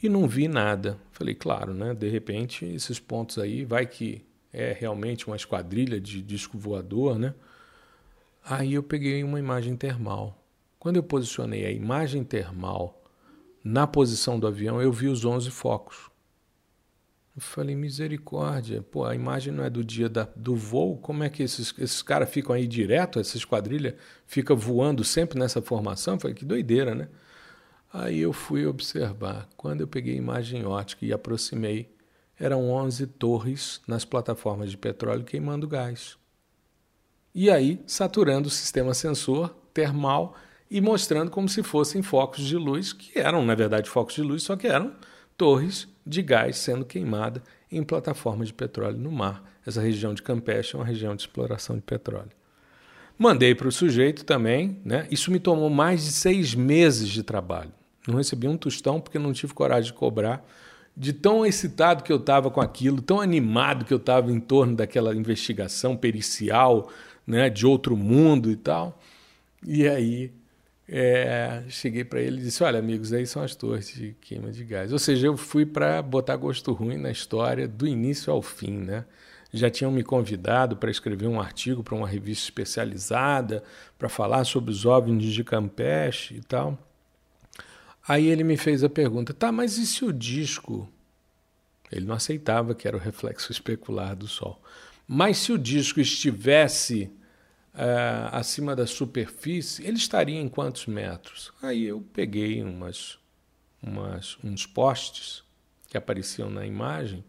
e 0.00 0.08
não 0.08 0.28
vi 0.28 0.46
nada. 0.46 0.96
Falei, 1.10 1.34
claro, 1.34 1.74
né? 1.74 1.92
De 1.92 2.08
repente, 2.08 2.64
esses 2.64 3.00
pontos 3.00 3.36
aí, 3.36 3.64
vai 3.64 3.84
que 3.84 4.24
é 4.52 4.72
realmente 4.78 5.26
uma 5.26 5.34
esquadrilha 5.34 6.00
de 6.00 6.22
disco 6.22 6.56
voador, 6.56 7.18
né? 7.18 7.34
Aí 8.44 8.74
eu 8.74 8.82
peguei 8.82 9.24
uma 9.24 9.40
imagem 9.40 9.76
termal. 9.76 10.40
Quando 10.78 10.96
eu 10.96 11.02
posicionei 11.02 11.66
a 11.66 11.70
imagem 11.70 12.22
termal 12.22 12.99
na 13.62 13.86
posição 13.86 14.38
do 14.38 14.46
avião, 14.46 14.80
eu 14.80 14.92
vi 14.92 15.08
os 15.08 15.24
11 15.24 15.50
focos. 15.50 16.10
Eu 17.36 17.42
falei, 17.42 17.76
misericórdia, 17.76 18.82
pô, 18.82 19.04
a 19.04 19.14
imagem 19.14 19.52
não 19.52 19.64
é 19.64 19.70
do 19.70 19.84
dia 19.84 20.08
da, 20.08 20.28
do 20.34 20.56
voo, 20.56 20.98
como 20.98 21.22
é 21.22 21.30
que 21.30 21.42
esses, 21.42 21.72
esses 21.78 22.02
caras 22.02 22.28
ficam 22.28 22.54
aí 22.54 22.66
direto, 22.66 23.20
essa 23.20 23.36
esquadrilha 23.36 23.96
fica 24.26 24.54
voando 24.54 25.04
sempre 25.04 25.38
nessa 25.38 25.62
formação? 25.62 26.14
Eu 26.14 26.20
falei, 26.20 26.34
que 26.34 26.44
doideira, 26.44 26.94
né? 26.94 27.08
Aí 27.92 28.18
eu 28.20 28.32
fui 28.32 28.66
observar. 28.66 29.48
Quando 29.56 29.80
eu 29.80 29.88
peguei 29.88 30.14
a 30.14 30.18
imagem 30.18 30.64
ótica 30.64 31.04
e 31.04 31.12
aproximei, 31.12 31.94
eram 32.38 32.70
11 32.70 33.06
torres 33.06 33.80
nas 33.86 34.04
plataformas 34.04 34.70
de 34.70 34.76
petróleo 34.76 35.24
queimando 35.24 35.68
gás. 35.68 36.16
E 37.34 37.50
aí, 37.50 37.82
saturando 37.86 38.48
o 38.48 38.50
sistema 38.50 38.92
sensor 38.92 39.54
termal 39.72 40.34
e 40.70 40.80
mostrando 40.80 41.30
como 41.30 41.48
se 41.48 41.62
fossem 41.62 42.00
focos 42.00 42.44
de 42.44 42.56
luz, 42.56 42.92
que 42.92 43.18
eram, 43.18 43.44
na 43.44 43.54
verdade, 43.54 43.90
focos 43.90 44.14
de 44.14 44.22
luz, 44.22 44.44
só 44.44 44.54
que 44.56 44.66
eram 44.66 44.92
torres 45.36 45.88
de 46.06 46.22
gás 46.22 46.58
sendo 46.58 46.84
queimada 46.84 47.42
em 47.72 47.82
plataformas 47.82 48.48
de 48.48 48.54
petróleo 48.54 48.98
no 48.98 49.10
mar. 49.10 49.42
Essa 49.66 49.80
região 49.80 50.14
de 50.14 50.22
Campeche 50.22 50.76
é 50.76 50.78
uma 50.78 50.84
região 50.84 51.14
de 51.16 51.22
exploração 51.22 51.76
de 51.76 51.82
petróleo. 51.82 52.30
Mandei 53.18 53.54
para 53.54 53.68
o 53.68 53.72
sujeito 53.72 54.24
também, 54.24 54.80
né? 54.84 55.06
Isso 55.10 55.30
me 55.30 55.38
tomou 55.38 55.68
mais 55.68 56.04
de 56.04 56.12
seis 56.12 56.54
meses 56.54 57.08
de 57.08 57.22
trabalho. 57.22 57.72
Não 58.06 58.16
recebi 58.16 58.48
um 58.48 58.56
tostão 58.56 59.00
porque 59.00 59.18
não 59.18 59.32
tive 59.32 59.52
coragem 59.52 59.92
de 59.92 59.98
cobrar. 59.98 60.42
De 60.96 61.12
tão 61.12 61.44
excitado 61.44 62.02
que 62.02 62.12
eu 62.12 62.16
estava 62.16 62.50
com 62.50 62.60
aquilo, 62.60 63.02
tão 63.02 63.20
animado 63.20 63.84
que 63.84 63.92
eu 63.92 63.98
estava 63.98 64.32
em 64.32 64.40
torno 64.40 64.74
daquela 64.74 65.14
investigação 65.14 65.96
pericial, 65.96 66.90
né, 67.26 67.50
de 67.50 67.66
outro 67.66 67.96
mundo 67.96 68.50
e 68.50 68.56
tal. 68.56 68.98
E 69.66 69.86
aí 69.86 70.32
é, 70.92 71.62
cheguei 71.68 72.02
para 72.02 72.20
ele 72.20 72.40
e 72.40 72.44
disse: 72.44 72.64
Olha, 72.64 72.80
amigos, 72.80 73.12
aí 73.12 73.24
são 73.24 73.44
as 73.44 73.54
torres 73.54 73.94
de 73.94 74.16
queima 74.20 74.50
de 74.50 74.64
gás. 74.64 74.92
Ou 74.92 74.98
seja, 74.98 75.28
eu 75.28 75.36
fui 75.36 75.64
para 75.64 76.02
botar 76.02 76.34
gosto 76.34 76.72
ruim 76.72 76.96
na 76.96 77.12
história 77.12 77.68
do 77.68 77.86
início 77.86 78.32
ao 78.32 78.42
fim, 78.42 78.72
né? 78.72 79.04
Já 79.52 79.70
tinham 79.70 79.92
me 79.92 80.02
convidado 80.02 80.76
para 80.76 80.90
escrever 80.90 81.28
um 81.28 81.40
artigo 81.40 81.84
para 81.84 81.94
uma 81.94 82.08
revista 82.08 82.44
especializada 82.44 83.62
para 83.96 84.08
falar 84.08 84.42
sobre 84.44 84.72
os 84.72 84.84
OVNIs 84.84 85.32
de 85.32 85.44
Campeche 85.44 86.34
e 86.34 86.40
tal. 86.40 86.76
Aí 88.06 88.26
ele 88.26 88.42
me 88.42 88.56
fez 88.56 88.82
a 88.82 88.88
pergunta: 88.88 89.32
tá, 89.32 89.52
mas 89.52 89.78
e 89.78 89.86
se 89.86 90.04
o 90.04 90.12
disco. 90.12 90.88
Ele 91.92 92.06
não 92.06 92.16
aceitava 92.16 92.74
que 92.74 92.88
era 92.88 92.96
o 92.96 93.00
reflexo 93.00 93.52
especular 93.52 94.16
do 94.16 94.26
Sol. 94.26 94.60
Mas 95.06 95.38
se 95.38 95.52
o 95.52 95.58
disco 95.58 96.00
estivesse 96.00 97.10
uh, 97.74 98.28
acima 98.32 98.74
da 98.74 98.86
superfície, 98.86 99.86
ele 99.86 99.96
estaria 99.96 100.40
em 100.40 100.48
quantos 100.48 100.86
metros? 100.86 101.52
Aí 101.62 101.84
eu 101.84 102.00
peguei 102.12 102.62
umas, 102.62 103.18
umas, 103.82 104.38
uns 104.42 104.66
postes 104.66 105.42
que 105.88 105.96
apareciam 105.96 106.50
na 106.50 106.66
imagem 106.66 107.24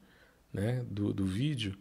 né, 0.54 0.86
do, 0.90 1.14
do 1.14 1.26
vídeo, 1.26 1.78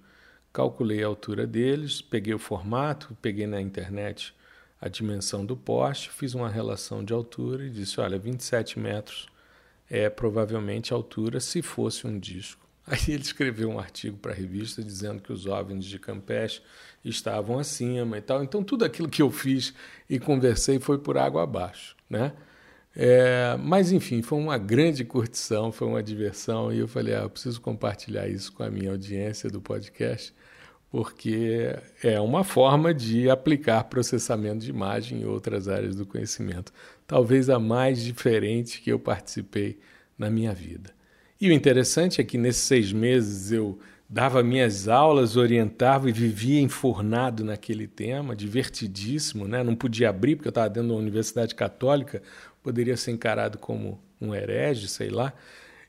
calculei 0.53 1.03
a 1.03 1.07
altura 1.07 1.47
deles, 1.47 2.01
peguei 2.01 2.35
o 2.35 2.39
formato, 2.39 3.17
peguei 3.21 3.47
na 3.47 3.61
internet 3.61 4.35
a 4.81 4.89
dimensão 4.89 5.45
do 5.45 5.57
poste, 5.57 6.11
fiz 6.11 6.35
uma 6.35 6.49
relação 6.49 7.05
de 7.05 7.13
altura 7.13 7.67
e 7.67 7.71
disse: 7.71 8.01
olha, 8.01 8.19
27 8.19 8.79
metros 8.79 9.29
é 9.89 10.09
provavelmente 10.09 10.93
a 10.93 10.97
altura 10.97 11.41
se 11.41 11.61
fosse 11.61 12.07
um 12.07 12.19
disco. 12.19 12.60
Aí 12.91 13.15
ele 13.15 13.23
escreveu 13.23 13.71
um 13.71 13.79
artigo 13.79 14.17
para 14.17 14.33
a 14.33 14.35
revista 14.35 14.83
dizendo 14.83 15.23
que 15.23 15.33
os 15.33 15.47
OVNIs 15.47 15.85
de 15.85 15.97
Campeche 15.97 16.61
estavam 17.05 17.57
acima 17.57 18.19
e 18.19 18.21
tal. 18.21 18.43
Então 18.43 18.65
tudo 18.65 18.85
aquilo 18.85 19.09
que 19.09 19.23
eu 19.23 19.31
fiz 19.31 19.73
e 20.09 20.19
conversei 20.19 20.81
foi 20.81 20.99
por 20.99 21.17
água 21.17 21.45
abaixo, 21.45 21.97
né? 22.09 22.33
É, 22.97 23.57
mas 23.61 23.93
enfim, 23.93 24.21
foi 24.23 24.39
uma 24.39 24.59
grande 24.59 25.05
curtição, 25.05 25.71
foi 25.71 25.87
uma 25.87 26.03
diversão 26.03 26.73
e 26.73 26.81
eu 26.81 26.89
falei, 26.89 27.15
ah, 27.15 27.21
eu 27.21 27.31
preciso 27.31 27.61
compartilhar 27.61 28.27
isso 28.29 28.53
com 28.53 28.65
a 28.65 28.71
minha 28.71 28.91
audiência 28.91 29.49
do 29.49 29.61
podcast, 29.61 30.35
porque 30.91 31.73
é 32.03 32.21
uma 32.21 32.43
forma 32.43 32.93
de 32.93 33.31
aplicar 33.31 33.85
processamento 33.85 34.65
de 34.65 34.71
imagem 34.71 35.21
em 35.21 35.25
outras 35.25 35.69
áreas 35.69 35.95
do 35.95 36.05
conhecimento, 36.05 36.73
talvez 37.07 37.49
a 37.49 37.61
mais 37.61 38.03
diferente 38.03 38.81
que 38.81 38.91
eu 38.91 38.99
participei 38.99 39.79
na 40.19 40.29
minha 40.29 40.53
vida. 40.53 40.93
E 41.41 41.49
o 41.49 41.53
interessante 41.53 42.21
é 42.21 42.25
que 42.25 42.37
nesses 42.37 42.63
seis 42.63 42.93
meses 42.93 43.51
eu 43.51 43.79
dava 44.07 44.43
minhas 44.43 44.89
aulas, 44.89 45.37
orientava 45.37 46.11
e 46.11 46.13
vivia 46.13 46.61
enfornado 46.61 47.45
naquele 47.45 47.87
tema, 47.87 48.37
divertidíssimo, 48.37 49.49
né? 49.49 49.63
Não 49.63 49.75
podia 49.75 50.11
abrir 50.11 50.37
porque 50.37 50.49
eu 50.49 50.51
estava 50.51 50.69
dentro 50.69 50.91
da 50.91 50.97
universidade 50.97 51.55
católica, 51.55 52.23
poderia 52.63 52.97
ser 52.97 53.13
encarado 53.13 53.57
como 53.57 53.99
um 54.21 54.35
herege, 54.35 54.87
sei 54.89 55.09
lá. 55.09 55.33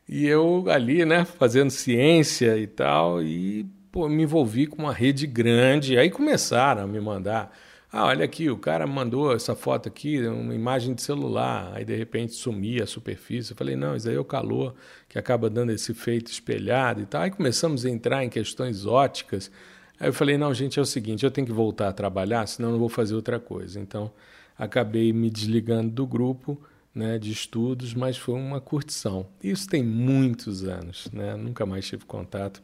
E 0.07 0.25
eu 0.25 0.65
ali, 0.69 1.03
né, 1.03 1.25
fazendo 1.25 1.69
ciência 1.69 2.57
e 2.57 2.67
tal, 2.67 3.21
e 3.21 3.65
pô, 3.91 4.07
me 4.07 4.23
envolvi 4.23 4.67
com 4.67 4.83
uma 4.83 4.93
rede 4.93 5.27
grande. 5.27 5.97
Aí 5.97 6.09
começaram 6.09 6.83
a 6.83 6.87
me 6.87 6.99
mandar 7.01 7.51
ah, 7.93 8.05
olha 8.05 8.23
aqui, 8.23 8.49
o 8.49 8.57
cara 8.57 8.87
mandou 8.87 9.33
essa 9.35 9.53
foto 9.53 9.89
aqui, 9.89 10.25
uma 10.25 10.55
imagem 10.55 10.93
de 10.93 11.01
celular, 11.01 11.73
aí 11.73 11.83
de 11.83 11.93
repente 11.93 12.31
sumia 12.33 12.85
a 12.85 12.87
superfície. 12.87 13.51
Eu 13.51 13.57
falei, 13.57 13.75
não, 13.75 13.95
isso 13.97 14.07
aí 14.07 14.15
é 14.15 14.19
o 14.19 14.23
calor 14.23 14.73
que 15.09 15.19
acaba 15.19 15.49
dando 15.49 15.73
esse 15.73 15.91
efeito 15.91 16.31
espelhado 16.31 17.01
e 17.01 17.05
tal. 17.05 17.21
Aí 17.21 17.31
começamos 17.31 17.85
a 17.85 17.89
entrar 17.89 18.23
em 18.23 18.29
questões 18.29 18.85
óticas. 18.85 19.51
Aí 19.99 20.07
eu 20.07 20.13
falei, 20.13 20.37
não, 20.37 20.53
gente, 20.53 20.79
é 20.79 20.81
o 20.81 20.85
seguinte, 20.85 21.25
eu 21.25 21.31
tenho 21.31 21.45
que 21.45 21.51
voltar 21.51 21.89
a 21.89 21.93
trabalhar, 21.93 22.47
senão 22.47 22.69
eu 22.69 22.73
não 22.73 22.79
vou 22.79 22.87
fazer 22.87 23.13
outra 23.13 23.41
coisa. 23.41 23.77
Então, 23.77 24.09
acabei 24.57 25.11
me 25.11 25.29
desligando 25.29 25.89
do 25.89 26.07
grupo 26.07 26.61
né, 26.95 27.19
de 27.19 27.29
estudos, 27.29 27.93
mas 27.93 28.17
foi 28.17 28.35
uma 28.35 28.61
curtição. 28.61 29.27
Isso 29.43 29.67
tem 29.67 29.83
muitos 29.83 30.63
anos, 30.63 31.09
né? 31.11 31.35
Nunca 31.35 31.65
mais 31.65 31.85
tive 31.85 32.05
contato, 32.05 32.63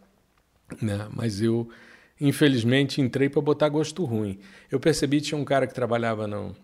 né? 0.82 1.07
Mas 1.13 1.41
eu 1.41 1.67
infelizmente 2.20 3.01
entrei 3.01 3.30
para 3.30 3.41
botar 3.41 3.70
gosto 3.70 4.03
ruim. 4.03 4.39
Eu 4.72 4.80
percebi 4.80 5.18
que 5.18 5.28
tinha 5.28 5.38
um 5.38 5.45
cara 5.45 5.68
que 5.68 5.74
trabalhava 5.74 6.28
no, 6.28 6.55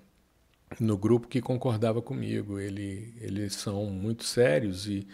no 0.79 0.97
grupo 0.97 1.27
que 1.27 1.41
concordava 1.41 2.01
comigo. 2.01 2.59
Ele, 2.59 3.13
eles 3.21 3.55
são 3.55 3.85
muito 3.85 4.23
sérios 4.23 4.87
e, 4.87 5.07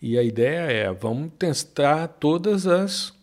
e 0.00 0.18
a 0.18 0.22
ideia 0.22 0.70
é 0.70 0.92
vamos 0.92 1.32
testar 1.38 2.08
todas 2.08 2.66
as 2.66 3.14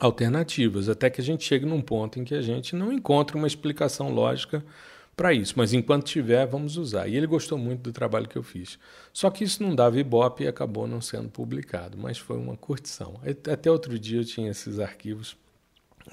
alternativas 0.00 0.88
até 0.88 1.10
que 1.10 1.20
a 1.20 1.24
gente 1.24 1.44
chegue 1.44 1.66
num 1.66 1.82
ponto 1.82 2.18
em 2.18 2.24
que 2.24 2.34
a 2.34 2.42
gente 2.42 2.74
não 2.74 2.92
encontre 2.92 3.36
uma 3.36 3.46
explicação 3.46 4.10
lógica 4.10 4.64
para 5.14 5.34
isso, 5.34 5.52
mas 5.56 5.74
enquanto 5.74 6.06
tiver, 6.06 6.46
vamos 6.46 6.78
usar. 6.78 7.06
E 7.06 7.14
ele 7.14 7.26
gostou 7.26 7.58
muito 7.58 7.82
do 7.82 7.92
trabalho 7.92 8.26
que 8.26 8.36
eu 8.36 8.42
fiz. 8.42 8.78
Só 9.12 9.30
que 9.30 9.44
isso 9.44 9.62
não 9.62 9.74
dava 9.74 10.00
ibope 10.00 10.44
e 10.44 10.48
acabou 10.48 10.86
não 10.86 11.02
sendo 11.02 11.28
publicado, 11.28 11.98
mas 11.98 12.16
foi 12.16 12.38
uma 12.38 12.56
curtição. 12.56 13.20
Até 13.52 13.70
outro 13.70 13.98
dia 13.98 14.20
eu 14.20 14.24
tinha 14.24 14.50
esses 14.50 14.78
arquivos 14.78 15.36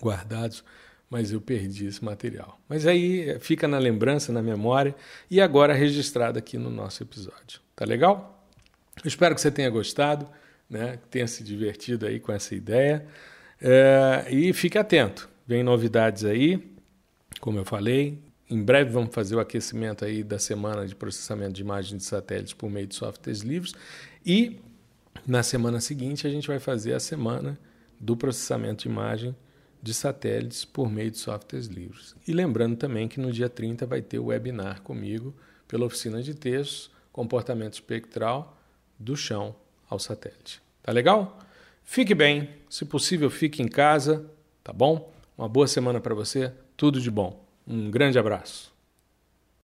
guardados, 0.01 0.63
mas 1.09 1.31
eu 1.31 1.41
perdi 1.41 1.87
esse 1.87 2.03
material. 2.03 2.59
Mas 2.67 2.85
aí 2.85 3.29
eh, 3.29 3.39
fica 3.39 3.67
na 3.67 3.79
lembrança, 3.79 4.31
na 4.31 4.41
memória 4.41 4.95
e 5.29 5.41
agora 5.41 5.73
registrado 5.73 6.37
aqui 6.37 6.57
no 6.57 6.69
nosso 6.69 7.01
episódio. 7.01 7.59
Tá 7.75 7.83
legal? 7.85 8.47
Eu 9.03 9.07
espero 9.07 9.33
que 9.33 9.41
você 9.41 9.49
tenha 9.49 9.69
gostado, 9.69 10.29
né? 10.69 10.97
que 10.97 11.07
tenha 11.07 11.27
se 11.27 11.43
divertido 11.43 12.05
aí 12.05 12.19
com 12.19 12.31
essa 12.31 12.53
ideia. 12.53 13.05
É, 13.61 14.27
e 14.29 14.53
fique 14.53 14.77
atento, 14.77 15.29
vem 15.47 15.63
novidades 15.63 16.25
aí, 16.25 16.71
como 17.39 17.57
eu 17.57 17.65
falei. 17.65 18.19
Em 18.49 18.61
breve 18.61 18.91
vamos 18.91 19.13
fazer 19.13 19.35
o 19.35 19.39
aquecimento 19.39 20.03
aí 20.03 20.23
da 20.23 20.39
semana 20.39 20.85
de 20.85 20.95
processamento 20.95 21.53
de 21.53 21.61
imagens 21.61 21.97
de 21.97 22.03
satélites 22.03 22.53
por 22.53 22.69
meio 22.69 22.87
de 22.87 22.95
softwares 22.95 23.41
livres. 23.41 23.73
E 24.25 24.59
na 25.25 25.43
semana 25.43 25.79
seguinte 25.79 26.25
a 26.25 26.29
gente 26.29 26.47
vai 26.47 26.59
fazer 26.59 26.93
a 26.93 26.99
semana 26.99 27.57
do 27.99 28.15
processamento 28.15 28.83
de 28.83 28.89
imagem 28.89 29.35
de 29.81 29.93
satélites 29.93 30.65
por 30.65 30.91
meio 30.91 31.11
de 31.11 31.17
softwares 31.17 31.67
livres. 31.67 32.15
E 32.27 32.33
lembrando 32.33 32.75
também 32.75 33.07
que 33.07 33.19
no 33.19 33.31
dia 33.31 33.49
30 33.49 33.85
vai 33.85 34.01
ter 34.01 34.19
o 34.19 34.25
webinar 34.25 34.81
comigo 34.81 35.33
pela 35.67 35.85
oficina 35.85 36.21
de 36.21 36.33
textos, 36.33 36.91
comportamento 37.11 37.73
espectral 37.73 38.57
do 38.97 39.15
chão 39.15 39.55
ao 39.89 39.99
satélite. 39.99 40.61
Tá 40.83 40.91
legal? 40.91 41.39
Fique 41.83 42.13
bem, 42.13 42.49
se 42.69 42.85
possível 42.85 43.29
fique 43.29 43.61
em 43.61 43.67
casa, 43.67 44.29
tá 44.63 44.71
bom? 44.71 45.11
Uma 45.37 45.47
boa 45.47 45.67
semana 45.67 45.99
para 45.99 46.13
você, 46.13 46.53
tudo 46.75 46.99
de 46.99 47.09
bom. 47.09 47.45
Um 47.65 47.89
grande 47.89 48.19
abraço. 48.19 48.68